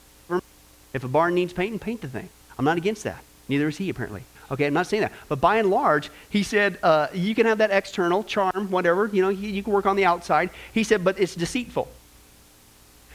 [0.94, 2.30] If a barn needs painting, paint the thing.
[2.60, 3.24] I'm not against that.
[3.48, 4.22] Neither is he, apparently.
[4.52, 5.14] Okay, I'm not saying that.
[5.28, 9.08] But by and large, he said, uh, you can have that external charm, whatever.
[9.12, 10.52] You know, you, you can work on the outside.
[10.72, 11.92] He said, but it's deceitful.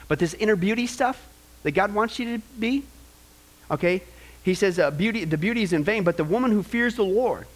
[0.09, 1.25] But this inner beauty stuff
[1.63, 2.83] that God wants you to be,
[3.71, 4.03] Okay?
[4.43, 7.05] He says, uh, beauty, the beauty is in vain, but the woman who fears the
[7.05, 7.47] Lord,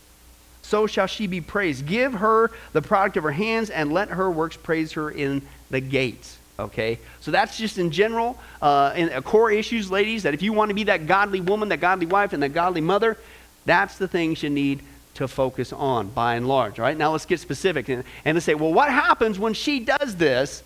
[0.62, 1.86] so shall she be praised.
[1.86, 5.80] Give her the product of her hands and let her works praise her in the
[5.80, 6.38] gates.
[6.58, 6.98] Okay?
[7.20, 10.68] So that's just in general, uh, in uh, core issues, ladies, that if you want
[10.68, 13.16] to be that godly woman, that godly wife, and that godly mother,
[13.64, 14.82] that's the things you need
[15.14, 16.78] to focus on by and large.
[16.78, 16.96] All right?
[16.96, 20.62] Now let's get specific and, and let's say, well, what happens when she does this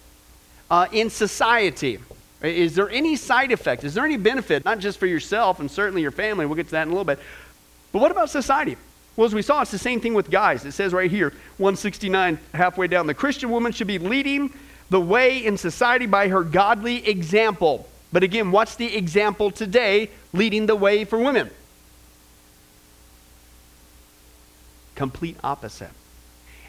[0.70, 1.98] uh, in society?
[2.44, 3.84] Is there any side effect?
[3.84, 6.46] Is there any benefit, not just for yourself and certainly your family?
[6.46, 7.18] We'll get to that in a little bit.
[7.92, 8.76] But what about society?
[9.16, 10.64] Well, as we saw, it's the same thing with guys.
[10.64, 14.52] It says right here, 169, halfway down, the Christian woman should be leading
[14.90, 17.88] the way in society by her godly example.
[18.12, 21.50] But again, what's the example today leading the way for women?
[24.94, 25.90] Complete opposite.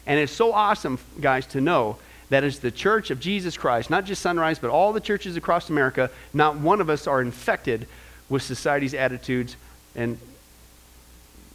[0.06, 4.04] And it's so awesome, guys, to know that as the church of Jesus Christ, not
[4.04, 7.86] just Sunrise, but all the churches across America, not one of us are infected
[8.28, 9.56] with society's attitudes.
[9.94, 10.18] And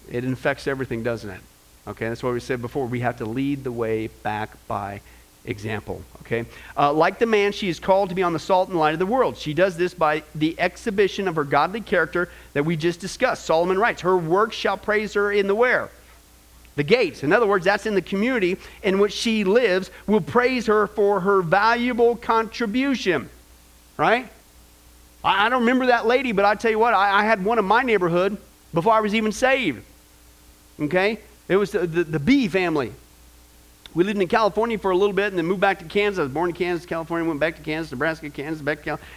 [0.10, 1.42] it infects everything, doesn't it?
[1.88, 2.86] Okay, that's what we said before.
[2.86, 5.02] We have to lead the way back by
[5.46, 6.02] example.
[6.22, 6.46] Okay,
[6.78, 9.00] uh, like the man, she is called to be on the salt and light of
[9.00, 9.38] the world.
[9.38, 13.46] She does this by the exhibition of her godly character that we just discussed.
[13.46, 15.90] Solomon writes, "Her works shall praise her in the where."
[16.76, 17.24] The gates.
[17.24, 21.20] In other words, that's in the community in which she lives, will praise her for
[21.20, 23.30] her valuable contribution.
[23.98, 24.30] Right?
[25.24, 27.60] I, I don't remember that lady, but I tell you what, I, I had one
[27.60, 28.38] in my neighborhood
[28.74, 29.84] before I was even saved.
[30.80, 31.20] Okay?
[31.48, 32.94] It was the, the, the B family.
[33.94, 36.20] We lived in California for a little bit and then moved back to Kansas.
[36.20, 39.14] I was born in Kansas, California, went back to Kansas, Nebraska, Kansas, back to California.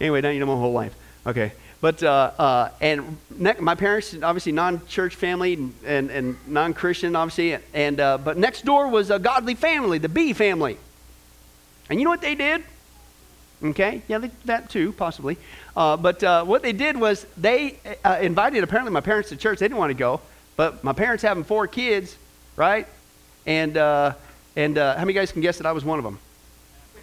[0.00, 0.94] Anyway, now you know my whole life.
[1.24, 1.52] Okay.
[1.80, 7.58] But, uh, uh, and ne- my parents, obviously non-church family and, and, non-Christian, obviously.
[7.74, 10.78] And, uh, but next door was a godly family, the B family.
[11.90, 12.64] And you know what they did?
[13.62, 15.36] Okay, yeah, they, that too, possibly.
[15.76, 19.58] Uh, but uh, what they did was they uh, invited, apparently, my parents to church.
[19.58, 20.20] They didn't want to go.
[20.56, 22.16] But my parents having four kids,
[22.56, 22.86] right?
[23.44, 26.18] And, and how many guys can guess that I was one of them?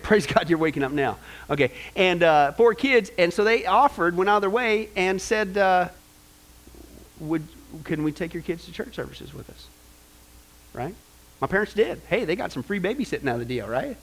[0.04, 1.18] Praise God, you're waking up now.
[1.50, 1.72] Okay.
[1.96, 3.12] And uh, four kids.
[3.18, 5.90] And so they offered, went out of their way, and said, uh,
[7.20, 7.44] would,
[7.86, 9.68] Can we take your kids to church services with us?
[10.74, 10.94] Right?
[11.42, 12.02] My parents did.
[12.08, 13.98] Hey, they got some free babysitting out of the deal, right?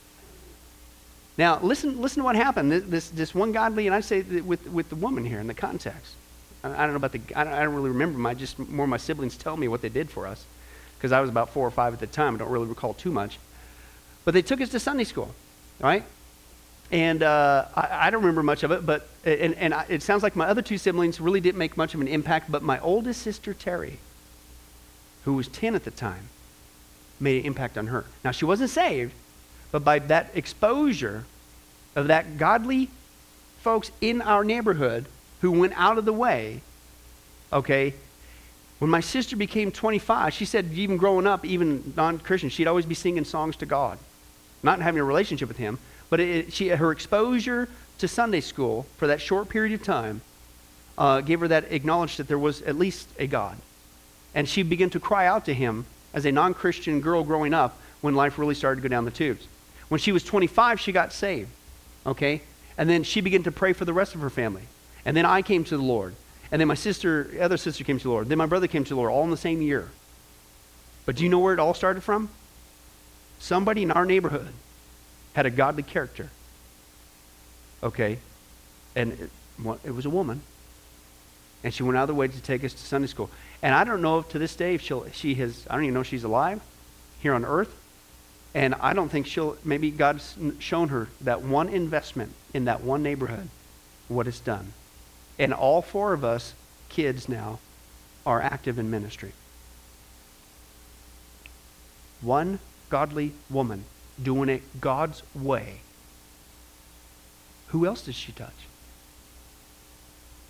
[1.38, 2.70] Now, listen, listen to what happened.
[2.70, 6.14] This, this one godly, and I say with, with the woman here in the context.
[6.62, 8.18] I, I don't know about the, I don't, I don't really remember.
[8.18, 10.44] My, just more my siblings tell me what they did for us
[10.98, 12.34] because I was about four or five at the time.
[12.34, 13.38] I don't really recall too much.
[14.24, 15.34] But they took us to Sunday school,
[15.80, 16.04] right?
[16.92, 20.22] And uh, I, I, don't remember much of it, but and, and I, it sounds
[20.22, 22.50] like my other two siblings really didn't make much of an impact.
[22.50, 23.98] But my oldest sister Terry,
[25.24, 26.28] who was ten at the time,
[27.20, 28.06] made an impact on her.
[28.24, 29.12] Now she wasn't saved,
[29.70, 31.24] but by that exposure
[31.94, 32.88] of that godly
[33.60, 35.06] folks in our neighborhood
[35.42, 36.60] who went out of the way,
[37.52, 37.94] okay,
[38.80, 42.86] when my sister became 25, she said, even growing up, even non Christian, she'd always
[42.86, 43.98] be singing songs to God.
[44.62, 47.68] Not having a relationship with Him, but it, she, her exposure
[47.98, 50.20] to Sunday school for that short period of time
[50.98, 53.56] uh, gave her that acknowledged that there was at least a God.
[54.34, 57.78] And she began to cry out to Him as a non Christian girl growing up
[58.00, 59.46] when life really started to go down the tubes.
[59.88, 61.50] When she was 25, she got saved.
[62.06, 62.42] Okay?
[62.78, 64.62] And then she began to pray for the rest of her family.
[65.04, 66.14] And then I came to the Lord.
[66.52, 68.28] And then my sister, other sister came to the Lord.
[68.28, 69.88] Then my brother came to the Lord, all in the same year.
[71.06, 72.28] But do you know where it all started from?
[73.40, 74.52] Somebody in our neighborhood
[75.32, 76.30] had a godly character.
[77.82, 78.18] Okay?
[78.94, 79.30] And it,
[79.82, 80.42] it was a woman.
[81.64, 83.30] And she went out of the way to take us to Sunday school.
[83.62, 85.94] And I don't know if to this day if she'll, she has, I don't even
[85.94, 86.60] know if she's alive
[87.20, 87.74] here on earth.
[88.54, 93.02] And I don't think she'll, maybe God's shown her that one investment in that one
[93.02, 93.48] neighborhood,
[94.08, 94.72] what it's done.
[95.38, 96.54] And all four of us,
[96.90, 97.58] kids now,
[98.26, 99.32] are active in ministry.
[102.20, 102.58] One
[102.90, 103.84] godly woman
[104.22, 105.80] doing it God's way.
[107.68, 108.66] Who else does she touch?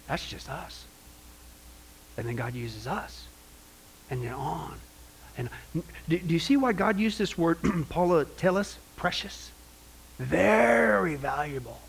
[0.09, 0.87] That's just us.
[2.17, 3.27] And then God uses us.
[4.11, 4.75] And then on.
[5.39, 5.49] And
[6.09, 9.53] do, do you see why God used this word, Paula, tell us, precious?
[10.19, 11.81] Very valuable.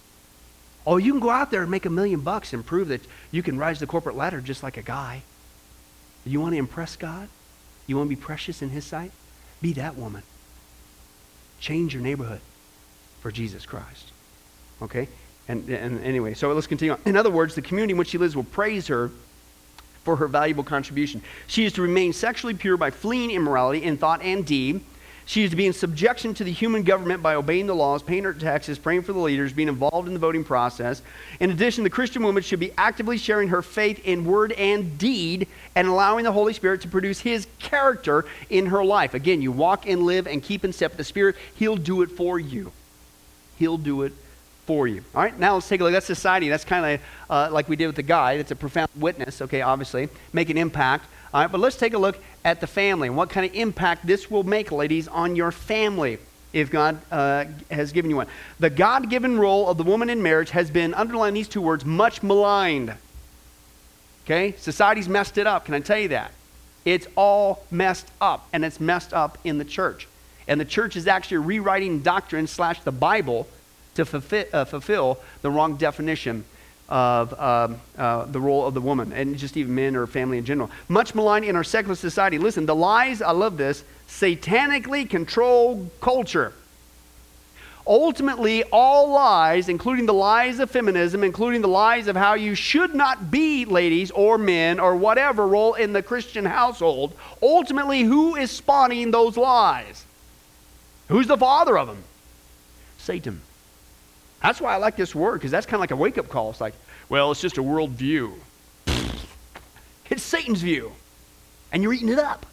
[0.85, 3.41] Oh, you can go out there and make a million bucks and prove that you
[3.43, 5.23] can rise the corporate ladder just like a guy.
[6.25, 7.27] You want to impress God?
[7.87, 9.11] You want to be precious in His sight?
[9.61, 10.23] Be that woman.
[11.61, 12.41] Change your neighborhood
[13.21, 14.11] for Jesus Christ.
[14.81, 15.07] Okay?
[15.47, 16.99] And, and anyway, so let's continue on.
[17.05, 19.11] In other words, the community in which she lives will praise her
[20.03, 21.21] for her valuable contribution.
[21.47, 24.81] She is to remain sexually pure by fleeing immorality in thought and deed.
[25.31, 28.25] She is to be in subjection to the human government by obeying the laws, paying
[28.25, 31.01] her taxes, praying for the leaders, being involved in the voting process.
[31.39, 35.47] In addition, the Christian woman should be actively sharing her faith in word and deed
[35.73, 39.13] and allowing the Holy Spirit to produce His character in her life.
[39.13, 42.11] Again, you walk and live and keep in step with the Spirit, He'll do it
[42.11, 42.73] for you.
[43.57, 44.11] He'll do it
[44.65, 45.01] for you.
[45.15, 45.93] All right, now let's take a look.
[45.93, 46.49] That's society.
[46.49, 48.33] That's kind of uh, like we did with the guy.
[48.33, 51.05] It's a profound witness, okay, obviously, make an impact.
[51.33, 54.05] All right, but let's take a look at the family and what kind of impact
[54.05, 56.17] this will make, ladies, on your family
[56.53, 58.27] if God uh, has given you one.
[58.59, 61.85] The God given role of the woman in marriage has been, underlined these two words,
[61.85, 62.93] much maligned.
[64.25, 64.53] Okay?
[64.57, 65.65] Society's messed it up.
[65.65, 66.31] Can I tell you that?
[66.83, 70.07] It's all messed up, and it's messed up in the church.
[70.47, 73.47] And the church is actually rewriting doctrine slash the Bible
[73.95, 76.43] to fulfill, uh, fulfill the wrong definition
[76.91, 80.43] of um, uh, the role of the woman, and just even men or family in
[80.43, 80.69] general.
[80.89, 82.37] Much maligned in our secular society.
[82.37, 86.53] Listen, the lies, I love this, satanically controlled culture.
[87.87, 92.93] Ultimately, all lies, including the lies of feminism, including the lies of how you should
[92.93, 98.51] not be ladies or men or whatever role in the Christian household, ultimately, who is
[98.51, 100.05] spawning those lies?
[101.07, 102.03] Who's the father of them?
[102.97, 103.41] Satan.
[104.41, 106.49] That's why I like this word, because that's kind of like a wake up call.
[106.49, 106.73] It's like,
[107.09, 108.35] well, it's just a world view.
[110.09, 110.91] It's Satan's view.
[111.71, 112.45] And you're eating it up.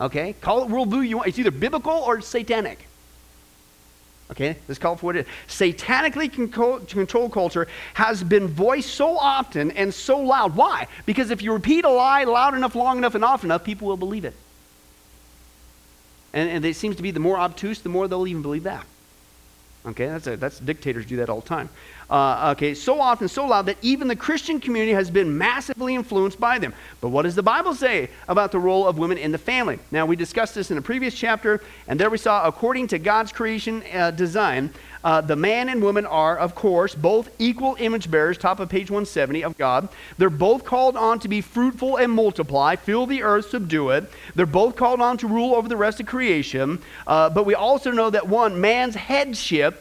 [0.00, 0.32] Okay?
[0.40, 1.28] Call it worldview you want.
[1.28, 2.88] It's either biblical or it's satanic.
[4.28, 5.32] Okay, let's call it for what it is.
[5.46, 10.56] Satanically controlled culture has been voiced so often and so loud.
[10.56, 10.88] Why?
[11.06, 13.96] Because if you repeat a lie loud enough, long enough, and often enough, people will
[13.96, 14.34] believe it.
[16.32, 18.84] And, and it seems to be the more obtuse, the more they'll even believe that.
[19.86, 21.68] Okay, that's, a, that's dictators do that all the time.
[22.10, 26.40] Uh, okay, so often, so loud that even the Christian community has been massively influenced
[26.40, 26.74] by them.
[27.00, 29.78] But what does the Bible say about the role of women in the family?
[29.92, 33.30] Now, we discussed this in a previous chapter, and there we saw, according to God's
[33.30, 34.72] creation uh, design,
[35.06, 38.90] uh, the man and woman are, of course, both equal image bearers, top of page
[38.90, 39.88] 170 of God.
[40.18, 44.10] They're both called on to be fruitful and multiply, fill the earth, subdue it.
[44.34, 46.82] They're both called on to rule over the rest of creation.
[47.06, 49.80] Uh, but we also know that one, man's headship,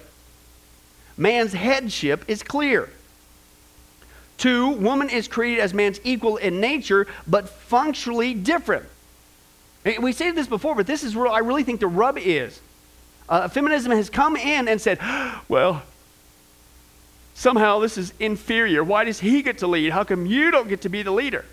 [1.17, 2.91] man's headship is clear.
[4.38, 8.86] Two, woman is created as man's equal in nature, but functionally different.
[9.99, 12.61] We said this before, but this is where I really think the rub is.
[13.28, 14.99] Uh, feminism has come in and said,
[15.47, 15.84] well,
[17.34, 18.84] somehow this is inferior.
[18.84, 19.91] Why does he get to lead?
[19.91, 21.45] How come you don't get to be the leader?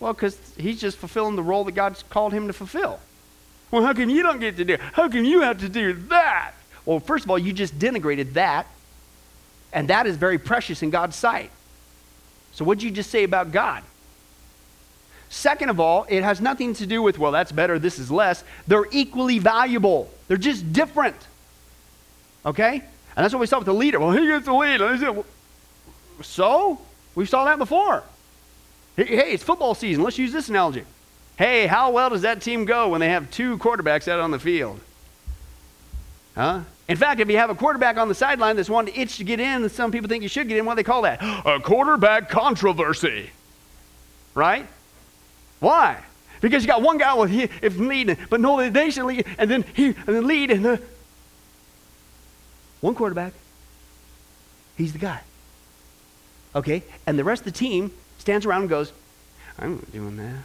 [0.00, 3.00] Well, because he's just fulfilling the role that God's called him to fulfill.
[3.70, 4.76] Well, how come you don't get to do?
[4.92, 6.52] How come you have to do that?
[6.84, 8.66] Well, first of all, you just denigrated that,
[9.72, 11.50] and that is very precious in God's sight.
[12.52, 13.82] So, what did you just say about God?
[15.30, 18.44] Second of all, it has nothing to do with, well, that's better, this is less.
[18.66, 21.16] They're equally valuable, they're just different.
[22.46, 22.74] Okay?
[22.74, 23.98] And that's what we saw with the leader.
[23.98, 25.24] Well, he gets the lead.
[26.22, 26.80] So?
[27.14, 28.04] We saw that before.
[28.96, 30.04] Hey, it's football season.
[30.04, 30.84] Let's use this analogy.
[31.36, 34.38] Hey, how well does that team go when they have two quarterbacks out on the
[34.38, 34.80] field?
[36.34, 36.60] Huh?
[36.88, 39.24] In fact, if you have a quarterback on the sideline that's wanting to itch to
[39.24, 41.18] get in, some people think you should get in, what do they call that?
[41.44, 43.30] A quarterback controversy.
[44.34, 44.66] Right?
[45.60, 46.02] Why?
[46.40, 49.50] Because you got one guy with he, if leading, but no, the nation lead, and
[49.50, 50.80] then he and then lead, and the
[52.80, 53.32] one quarterback.
[54.76, 55.20] He's the guy.
[56.54, 58.92] Okay, and the rest of the team stands around and goes,
[59.58, 60.44] "I'm not doing that.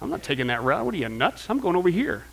[0.00, 0.84] I'm not taking that route.
[0.84, 1.50] What are you nuts?
[1.50, 2.24] I'm going over here.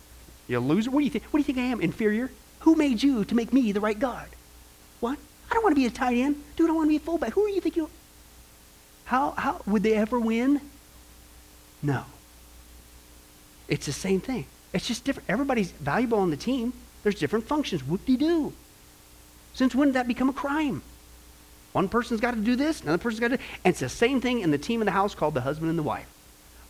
[0.46, 0.90] You loser.
[0.90, 1.24] What do you think?
[1.24, 1.80] What do you think I am?
[1.80, 2.30] Inferior?
[2.60, 4.28] Who made you to make me the right guard?
[5.00, 5.18] What?
[5.50, 6.70] I don't want to be a tight end, dude.
[6.70, 7.32] I want to be a fullback.
[7.32, 7.90] Who do you think you?
[9.04, 10.60] How how would they ever win?
[11.82, 12.04] No.
[13.68, 14.46] It's the same thing.
[14.72, 15.28] It's just different.
[15.28, 16.72] Everybody's valuable on the team.
[17.02, 17.84] There's different functions.
[17.84, 18.52] Whoop de doo.
[19.54, 20.82] Since when did that become a crime?
[21.72, 24.20] One person's got to do this, another person's got to do And it's the same
[24.20, 26.06] thing in the team in the house called the husband and the wife.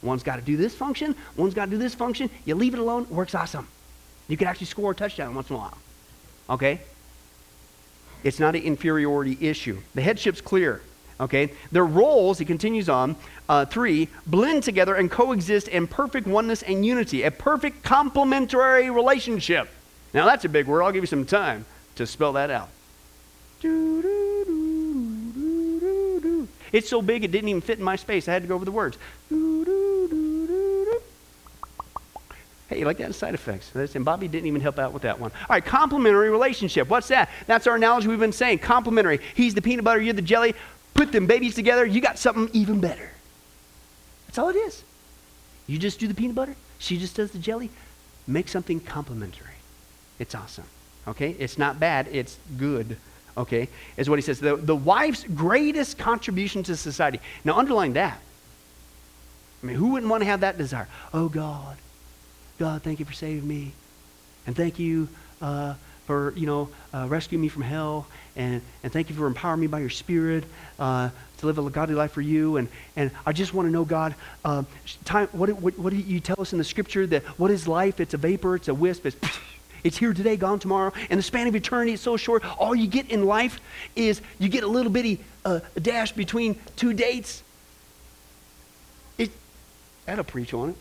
[0.02, 2.30] One's got to do this function, one's got to do this function.
[2.44, 3.68] You leave it alone, it works awesome.
[4.28, 5.78] You can actually score a touchdown once in a while.
[6.50, 6.80] Okay?
[8.22, 9.78] It's not an inferiority issue.
[9.94, 10.82] The headship's clear.
[11.20, 11.52] Okay?
[11.72, 13.16] Their roles, he continues on,
[13.48, 19.68] uh, three, blend together and coexist in perfect oneness and unity, a perfect complementary relationship.
[20.14, 20.82] Now, that's a big word.
[20.82, 21.64] I'll give you some time
[21.96, 22.68] to spell that out.
[26.70, 28.28] It's so big it didn't even fit in my space.
[28.28, 28.96] I had to go over the words.
[32.68, 33.72] Hey, you like that side effects?
[33.74, 35.30] And Bobby didn't even help out with that one.
[35.32, 36.88] All right, complementary relationship.
[36.88, 37.30] What's that?
[37.46, 38.58] That's our analogy we've been saying.
[38.58, 39.20] Complementary.
[39.34, 40.54] He's the peanut butter, you're the jelly.
[40.98, 43.08] Put them babies together, you got something even better.
[44.26, 44.82] That's all it is.
[45.68, 47.70] You just do the peanut butter, she just does the jelly.
[48.26, 49.54] Make something complementary.
[50.18, 50.64] It's awesome.
[51.06, 51.36] Okay?
[51.38, 52.96] It's not bad, it's good.
[53.36, 53.68] Okay?
[53.96, 54.40] Is what he says.
[54.40, 57.20] The, the wife's greatest contribution to society.
[57.44, 58.18] Now, underline that.
[59.62, 60.88] I mean, who wouldn't want to have that desire?
[61.14, 61.76] Oh, God.
[62.58, 63.70] God, thank you for saving me.
[64.48, 65.08] And thank you
[65.40, 65.74] uh,
[66.08, 68.06] for, you know, uh, rescuing me from hell.
[68.34, 70.44] And, and thank you for empowering me by your spirit
[70.78, 72.56] uh, to live a godly life for you.
[72.56, 74.62] And, and I just want to know, God, uh,
[75.04, 78.00] time, what, what, what do you tell us in the scripture that what is life?
[78.00, 79.16] It's a vapor, it's a wisp, it's,
[79.84, 80.94] it's here today, gone tomorrow.
[81.10, 82.42] And the span of eternity is so short.
[82.58, 83.60] All you get in life
[83.94, 87.42] is you get a little bitty uh, dash between two dates.
[89.18, 89.30] It,
[90.06, 90.76] that'll preach on it.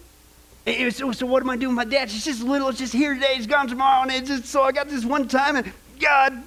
[0.68, 2.12] And so, so what am I doing with my dad?
[2.12, 4.74] She's just little, it's just here today, it's gone tomorrow, and it's just so I
[4.74, 6.44] got this one time, and God,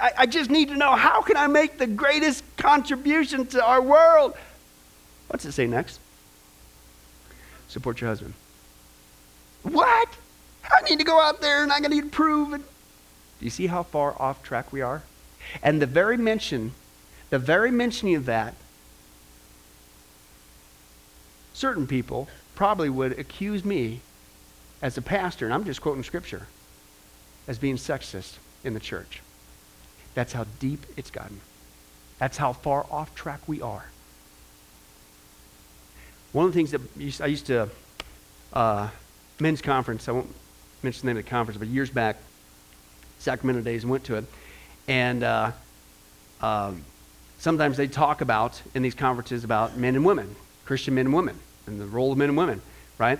[0.00, 3.80] I, I just need to know how can I make the greatest contribution to our
[3.80, 4.34] world?
[5.28, 6.00] What's it say next?
[7.68, 8.34] Support your husband.
[9.62, 10.08] What?
[10.64, 12.60] I need to go out there and I need to prove it.
[13.38, 15.02] Do you see how far off track we are?
[15.62, 16.72] And the very mention,
[17.30, 18.54] the very mentioning of that,
[21.52, 24.00] certain people probably would accuse me
[24.82, 26.46] as a pastor, and I'm just quoting scripture,
[27.48, 29.20] as being sexist in the church.
[30.14, 31.40] That's how deep it's gotten.
[32.18, 33.86] That's how far off track we are.
[36.32, 37.68] One of the things that I used to,
[38.52, 38.88] uh,
[39.40, 40.32] men's conference, I won't
[40.82, 42.16] mention the name of the conference, but years back,
[43.18, 44.24] Sacramento days, went to it.
[44.86, 45.52] And uh,
[46.40, 46.84] um,
[47.38, 50.34] sometimes they talk about, in these conferences, about men and women,
[50.64, 52.62] Christian men and women, and the role of men and women,
[52.98, 53.18] right?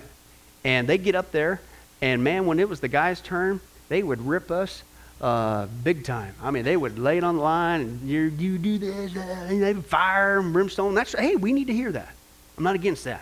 [0.63, 1.61] And they get up there,
[2.01, 4.83] and man, when it was the guy's turn, they would rip us
[5.21, 6.33] uh, big time.
[6.41, 9.19] I mean, they would lay it on the line, and you, you do this, uh,
[9.49, 10.93] and they would fire and brimstone.
[10.93, 12.13] That's hey, we need to hear that.
[12.57, 13.21] I'm not against that.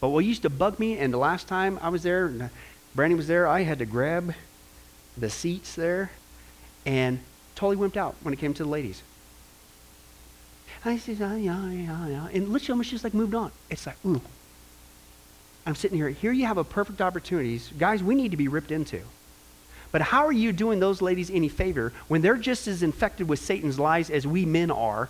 [0.00, 2.50] But what used to bug me, and the last time I was there,
[2.94, 4.34] Brandy was there, I had to grab
[5.16, 6.10] the seats there
[6.84, 7.18] and
[7.54, 9.02] totally wimped out when it came to the ladies.
[9.02, 10.75] I said, yeah, yeah, yeah, yeah.
[10.86, 13.50] Ah, and Liz almost just like moved on.
[13.70, 14.20] It's like, ooh.
[15.66, 16.08] I'm sitting here.
[16.10, 17.60] Here you have a perfect opportunity.
[17.76, 19.00] Guys, we need to be ripped into.
[19.90, 23.40] But how are you doing those ladies any favor when they're just as infected with
[23.40, 25.08] Satan's lies as we men are,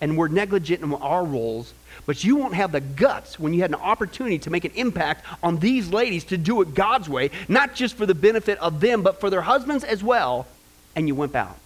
[0.00, 1.74] and we're negligent in our roles,
[2.06, 5.24] but you won't have the guts when you had an opportunity to make an impact
[5.42, 9.02] on these ladies to do it God's way, not just for the benefit of them,
[9.02, 10.46] but for their husbands as well,
[10.94, 11.58] and you wimp out.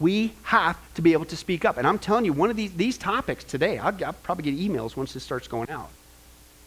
[0.00, 1.76] We have to be able to speak up.
[1.76, 4.96] And I'm telling you, one of these, these topics today, I'll, I'll probably get emails
[4.96, 5.90] once this starts going out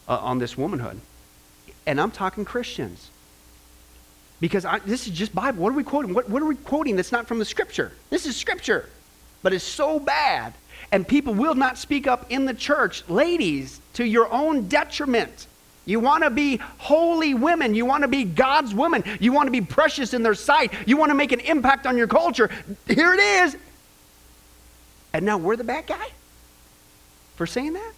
[0.08, 1.00] uh, on this womanhood.
[1.86, 3.10] And I'm talking Christians.
[4.40, 5.62] Because I, this is just Bible.
[5.62, 6.14] What are we quoting?
[6.14, 7.92] What, what are we quoting that's not from the Scripture?
[8.08, 8.88] This is Scripture.
[9.42, 10.54] But it's so bad.
[10.92, 13.08] And people will not speak up in the church.
[13.08, 15.46] Ladies, to your own detriment.
[15.88, 17.74] You want to be holy women.
[17.74, 19.02] You want to be God's women.
[19.20, 20.70] You want to be precious in their sight.
[20.86, 22.50] You want to make an impact on your culture.
[22.86, 23.56] Here it is.
[25.14, 26.08] And now we're the bad guy
[27.36, 27.92] for saying that?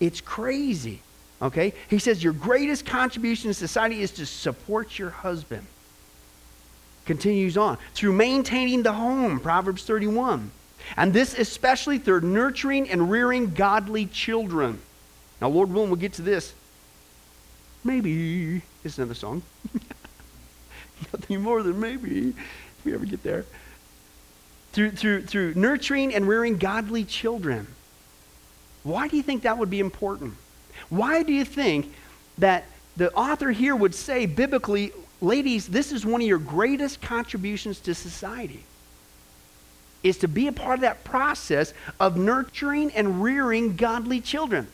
[0.00, 0.98] It's crazy.
[1.40, 1.72] Okay?
[1.88, 5.64] He says your greatest contribution to society is to support your husband.
[7.04, 7.78] Continues on.
[7.94, 10.50] Through maintaining the home, Proverbs 31.
[10.96, 14.80] And this especially through nurturing and rearing godly children.
[15.40, 16.54] Now, Lord willing, we'll get to this.
[17.84, 18.62] Maybe.
[18.84, 19.42] It's another song.
[21.12, 23.44] Nothing more than maybe, if we ever get there.
[24.72, 27.66] Through, through, through nurturing and rearing godly children.
[28.84, 30.34] Why do you think that would be important?
[30.88, 31.92] Why do you think
[32.38, 32.64] that
[32.96, 37.94] the author here would say biblically, ladies, this is one of your greatest contributions to
[37.94, 38.64] society?
[40.02, 44.66] Is to be a part of that process of nurturing and rearing godly children.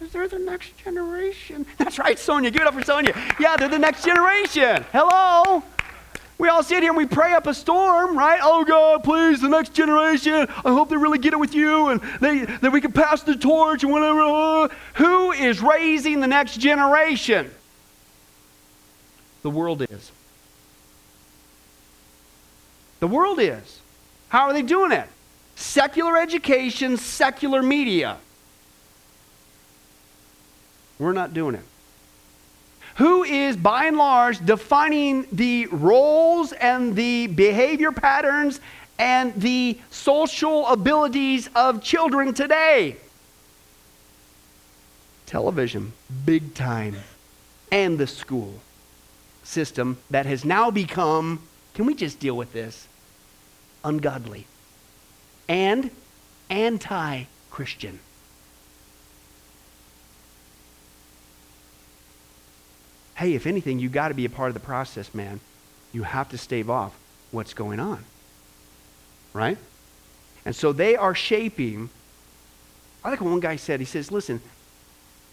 [0.00, 1.66] Because they're the next generation.
[1.76, 2.50] That's right, Sonia.
[2.50, 3.12] Give it up for Sonia.
[3.38, 4.82] Yeah, they're the next generation.
[4.92, 5.62] Hello.
[6.38, 8.40] We all sit here and we pray up a storm, right?
[8.42, 10.46] Oh God, please, the next generation.
[10.48, 13.36] I hope they really get it with you and they, that we can pass the
[13.36, 14.74] torch and whatever.
[14.94, 17.50] Who is raising the next generation?
[19.42, 20.12] The world is.
[23.00, 23.80] The world is.
[24.30, 25.06] How are they doing it?
[25.56, 28.16] Secular education, secular media.
[31.00, 31.64] We're not doing it
[32.96, 38.60] who is by and large defining the roles and the behavior patterns
[38.98, 42.96] and the social abilities of children today?
[45.24, 45.92] Television,
[46.26, 46.96] big time,
[47.72, 48.60] and the school
[49.44, 51.40] system that has now become,
[51.72, 52.86] can we just deal with this?
[53.82, 54.46] Ungodly
[55.48, 55.90] and
[56.50, 57.98] anti Christian.
[63.20, 65.40] Hey, if anything, you got to be a part of the process, man.
[65.92, 66.98] You have to stave off
[67.32, 68.02] what's going on.
[69.34, 69.58] Right?
[70.46, 71.90] And so they are shaping.
[73.04, 73.78] I like what one guy said.
[73.78, 74.40] He says, listen,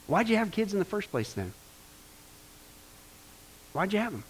[0.06, 1.54] why'd you have kids in the first place then?
[3.72, 4.26] Why'd you have them?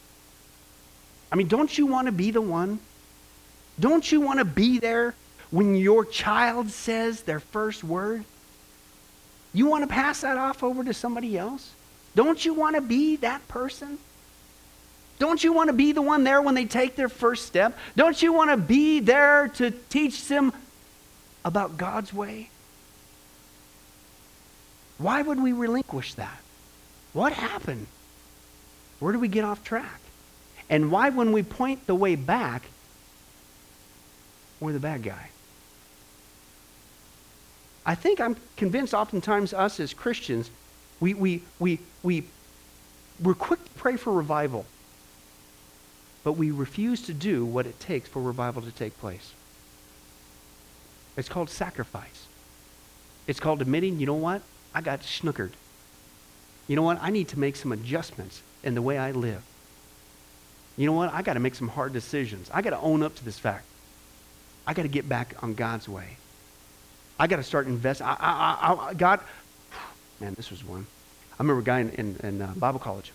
[1.32, 2.80] I mean, don't you want to be the one?
[3.80, 5.16] Don't you want to be there
[5.50, 8.24] when your child says their first word?
[9.52, 11.72] You want to pass that off over to somebody else?
[12.18, 14.00] Don't you want to be that person?
[15.20, 17.78] Don't you want to be the one there when they take their first step?
[17.96, 20.52] Don't you want to be there to teach them
[21.46, 22.50] about God's way?
[24.98, 26.40] Why would we relinquish that?
[27.14, 27.86] What happened?
[29.00, 30.02] Where do we get off track?
[30.72, 32.64] And why, when we point the way back,
[34.60, 35.30] we're the bad guy?
[37.86, 40.50] I think I'm convinced oftentimes us as Christians,
[41.00, 42.24] we, we, we, we,
[43.22, 44.66] we're quick to pray for revival,
[46.24, 49.34] but we refuse to do what it takes for revival to take place.
[51.16, 52.28] It's called sacrifice.
[53.26, 54.42] It's called admitting, you know what?
[54.74, 55.52] I got snookered.
[56.68, 57.00] You know what?
[57.02, 59.42] I need to make some adjustments in the way I live.
[60.76, 61.14] You know what?
[61.14, 62.50] I got to make some hard decisions.
[62.54, 63.66] I got to own up to this fact.
[64.68, 66.18] I got to get back on God's way.
[67.20, 68.06] I got to start investing.
[68.06, 69.22] I, I, I, God,
[70.20, 70.86] man, this was one.
[71.34, 73.12] I remember a guy in, in, in uh, Bible college,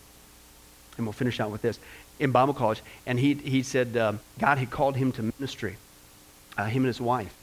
[0.96, 1.78] and we'll finish out with this,
[2.20, 5.76] in Bible college, and he, he said uh, God had called him to ministry,
[6.56, 7.34] uh, him and his wife.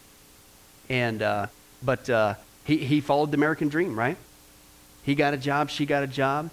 [0.89, 1.47] And, uh,
[1.83, 4.17] but uh, he, he followed the American dream, right?
[5.03, 6.49] He got a job, she got a job,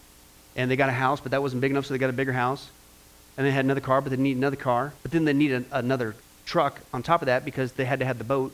[0.56, 2.32] and they got a house, but that wasn't big enough, so they got a bigger
[2.32, 2.68] house.
[3.36, 4.94] And they had another car, but they needed another car.
[5.02, 8.16] But then they needed another truck on top of that because they had to have
[8.16, 8.52] the boat.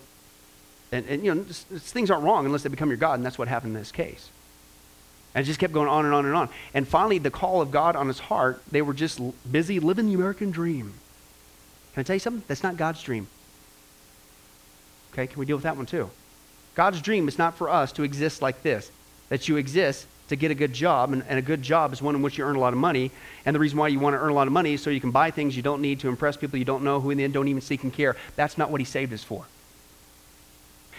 [0.90, 3.24] And, and you know, just, just things aren't wrong unless they become your God, and
[3.24, 4.28] that's what happened in this case.
[5.35, 6.49] And it just kept going on and on and on.
[6.74, 9.20] And finally, the call of God on his heart, they were just
[9.51, 10.95] busy living the American dream.
[11.95, 12.43] Can I tell you something?
[12.49, 13.26] That's not God's dream.
[15.12, 16.11] Okay, can we deal with that one too?
[16.74, 18.91] God's dream is not for us to exist like this,
[19.28, 22.14] that you exist to get a good job, and, and, a good job is one
[22.14, 23.11] in which you earn a lot of money.
[23.45, 25.01] And the reason why you want to earn a lot of money is so you
[25.01, 27.24] can buy things you don't need to impress people you don't know who in the
[27.24, 28.16] end don't even seek and care.
[28.37, 29.45] That's not what He saved us for.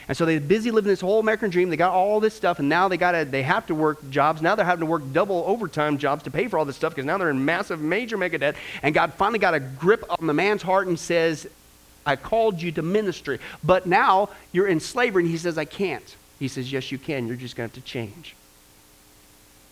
[0.07, 1.69] And so they're busy living this whole American dream.
[1.69, 4.41] They got all this stuff, and now they got they have to work jobs.
[4.41, 7.05] Now they're having to work double overtime jobs to pay for all this stuff because
[7.05, 8.55] now they're in massive, major mega debt.
[8.81, 11.47] And God finally got a grip on the man's heart and says,
[12.05, 13.39] I called you to ministry.
[13.63, 15.23] But now you're in slavery.
[15.23, 16.15] And he says, I can't.
[16.39, 17.27] He says, Yes, you can.
[17.27, 18.35] You're just going to have to change.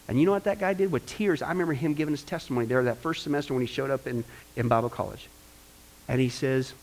[0.07, 1.41] And you know what that guy did with tears?
[1.41, 4.23] I remember him giving his testimony there that first semester when he showed up in,
[4.55, 5.27] in Bible college.
[6.07, 6.73] And he says,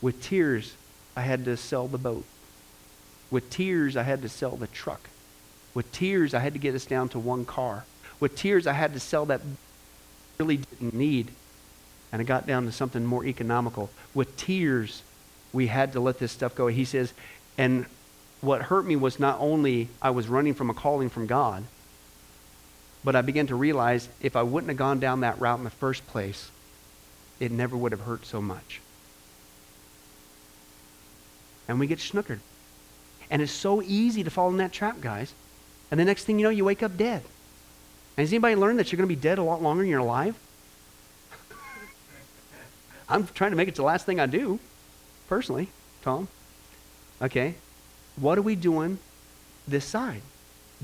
[0.00, 0.74] With tears,
[1.16, 2.24] I had to sell the boat.
[3.30, 5.08] With tears, I had to sell the truck.
[5.74, 7.84] With tears, I had to get us down to one car.
[8.20, 9.40] With tears, I had to sell that
[10.38, 11.32] really didn't need
[12.12, 13.90] and it got down to something more economical.
[14.14, 15.02] With tears,
[15.52, 16.66] we had to let this stuff go.
[16.66, 17.14] He says,
[17.56, 17.86] and
[18.42, 21.64] what hurt me was not only I was running from a calling from God,
[23.02, 25.70] but I began to realize if I wouldn't have gone down that route in the
[25.70, 26.50] first place,
[27.40, 28.80] it never would have hurt so much.
[31.72, 32.40] And we get snookered.
[33.30, 35.32] And it's so easy to fall in that trap, guys.
[35.90, 37.22] And the next thing you know, you wake up dead.
[38.14, 40.00] And has anybody learned that you're going to be dead a lot longer than you're
[40.00, 40.38] alive?
[43.08, 44.60] I'm trying to make it the last thing I do,
[45.30, 45.70] personally,
[46.02, 46.28] Tom.
[47.22, 47.54] Okay?
[48.16, 48.98] What are we doing
[49.66, 50.20] this side?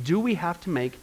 [0.03, 0.95] Do we have to make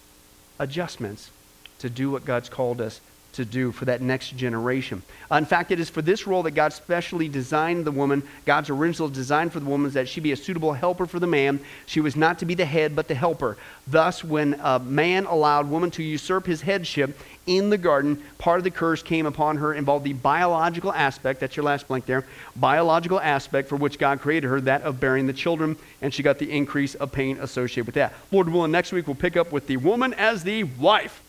[0.57, 1.29] adjustments
[1.77, 3.01] to do what God's called us
[3.35, 5.01] to do for that next generation.
[5.31, 8.23] Uh, in fact, it is for this role that God specially designed the woman.
[8.45, 11.27] God's original design for the woman is that she be a suitable helper for the
[11.27, 11.59] man.
[11.85, 13.57] She was not to be the head, but the helper.
[13.87, 17.17] Thus, when a man allowed woman to usurp his headship,
[17.47, 21.55] in the garden, part of the curse came upon her, involved the biological aspect, that's
[21.55, 22.25] your last blank there,
[22.55, 26.39] biological aspect for which God created her, that of bearing the children, and she got
[26.39, 28.13] the increase of pain associated with that.
[28.31, 31.21] Lord willing, next week we'll pick up with the woman as the wife.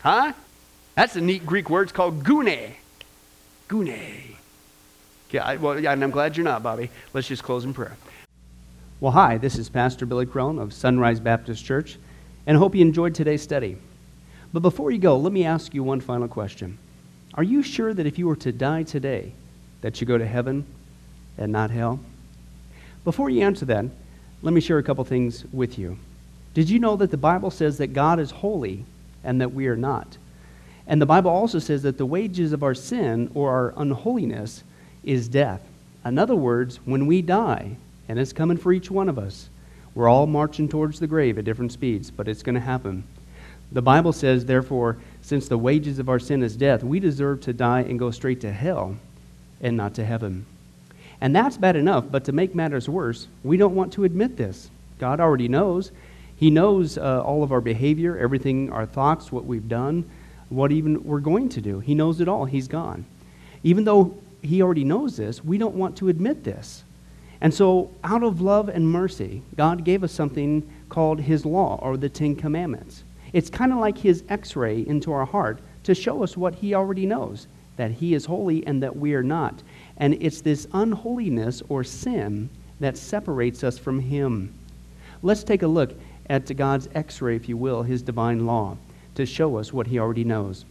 [0.00, 0.32] Huh?
[0.94, 1.84] That's a neat Greek word.
[1.84, 2.74] It's called gune.
[3.68, 4.36] Gune.
[5.30, 6.90] Yeah, I, well, yeah, and I'm glad you're not, Bobby.
[7.14, 7.96] Let's just close in prayer.
[9.00, 11.96] Well, hi, this is Pastor Billy Crone of Sunrise Baptist Church,
[12.46, 13.78] and I hope you enjoyed today's study.
[14.52, 16.76] But before you go, let me ask you one final question.
[17.34, 19.32] Are you sure that if you were to die today,
[19.80, 20.66] that you go to heaven
[21.38, 21.98] and not hell?
[23.04, 23.86] Before you answer that,
[24.42, 25.96] let me share a couple things with you.
[26.52, 28.84] Did you know that the Bible says that God is holy
[29.24, 30.18] and that we are not?
[30.86, 34.64] And the Bible also says that the wages of our sin or our unholiness
[35.04, 35.62] is death.
[36.04, 37.76] In other words, when we die,
[38.08, 39.48] and it's coming for each one of us,
[39.94, 43.04] we're all marching towards the grave at different speeds, but it's going to happen.
[43.70, 47.52] The Bible says, therefore, since the wages of our sin is death, we deserve to
[47.52, 48.96] die and go straight to hell
[49.60, 50.44] and not to heaven.
[51.20, 54.68] And that's bad enough, but to make matters worse, we don't want to admit this.
[54.98, 55.92] God already knows.
[56.36, 60.08] He knows uh, all of our behavior, everything, our thoughts, what we've done,
[60.54, 61.80] what even we're going to do.
[61.80, 62.44] He knows it all.
[62.44, 63.04] He's gone.
[63.62, 66.84] Even though He already knows this, we don't want to admit this.
[67.40, 71.96] And so, out of love and mercy, God gave us something called His law or
[71.96, 73.02] the Ten Commandments.
[73.32, 76.74] It's kind of like his x ray into our heart to show us what he
[76.74, 77.46] already knows
[77.76, 79.62] that he is holy and that we are not.
[79.96, 82.50] And it's this unholiness or sin
[82.80, 84.52] that separates us from him.
[85.22, 85.94] Let's take a look
[86.28, 88.76] at God's x ray, if you will, his divine law,
[89.14, 90.64] to show us what he already knows.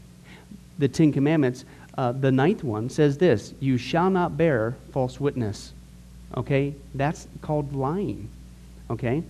[0.80, 1.66] The Ten Commandments,
[1.98, 5.74] uh, the ninth one says this You shall not bear false witness.
[6.38, 6.74] Okay?
[6.96, 8.30] That's called lying.
[8.90, 9.24] Okay?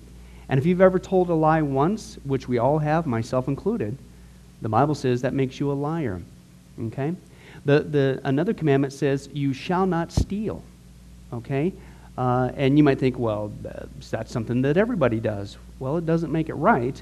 [0.49, 3.97] And if you've ever told a lie once, which we all have, myself included,
[4.62, 6.22] the Bible says that makes you a liar.
[6.80, 7.16] Okay?
[7.66, 10.64] The, the, another commandment says, You shall not steal.
[11.34, 11.74] Okay?
[12.18, 13.51] Uh, and you might think, well,
[14.09, 15.57] that's something that everybody does.
[15.80, 17.01] Well, it doesn't make it right,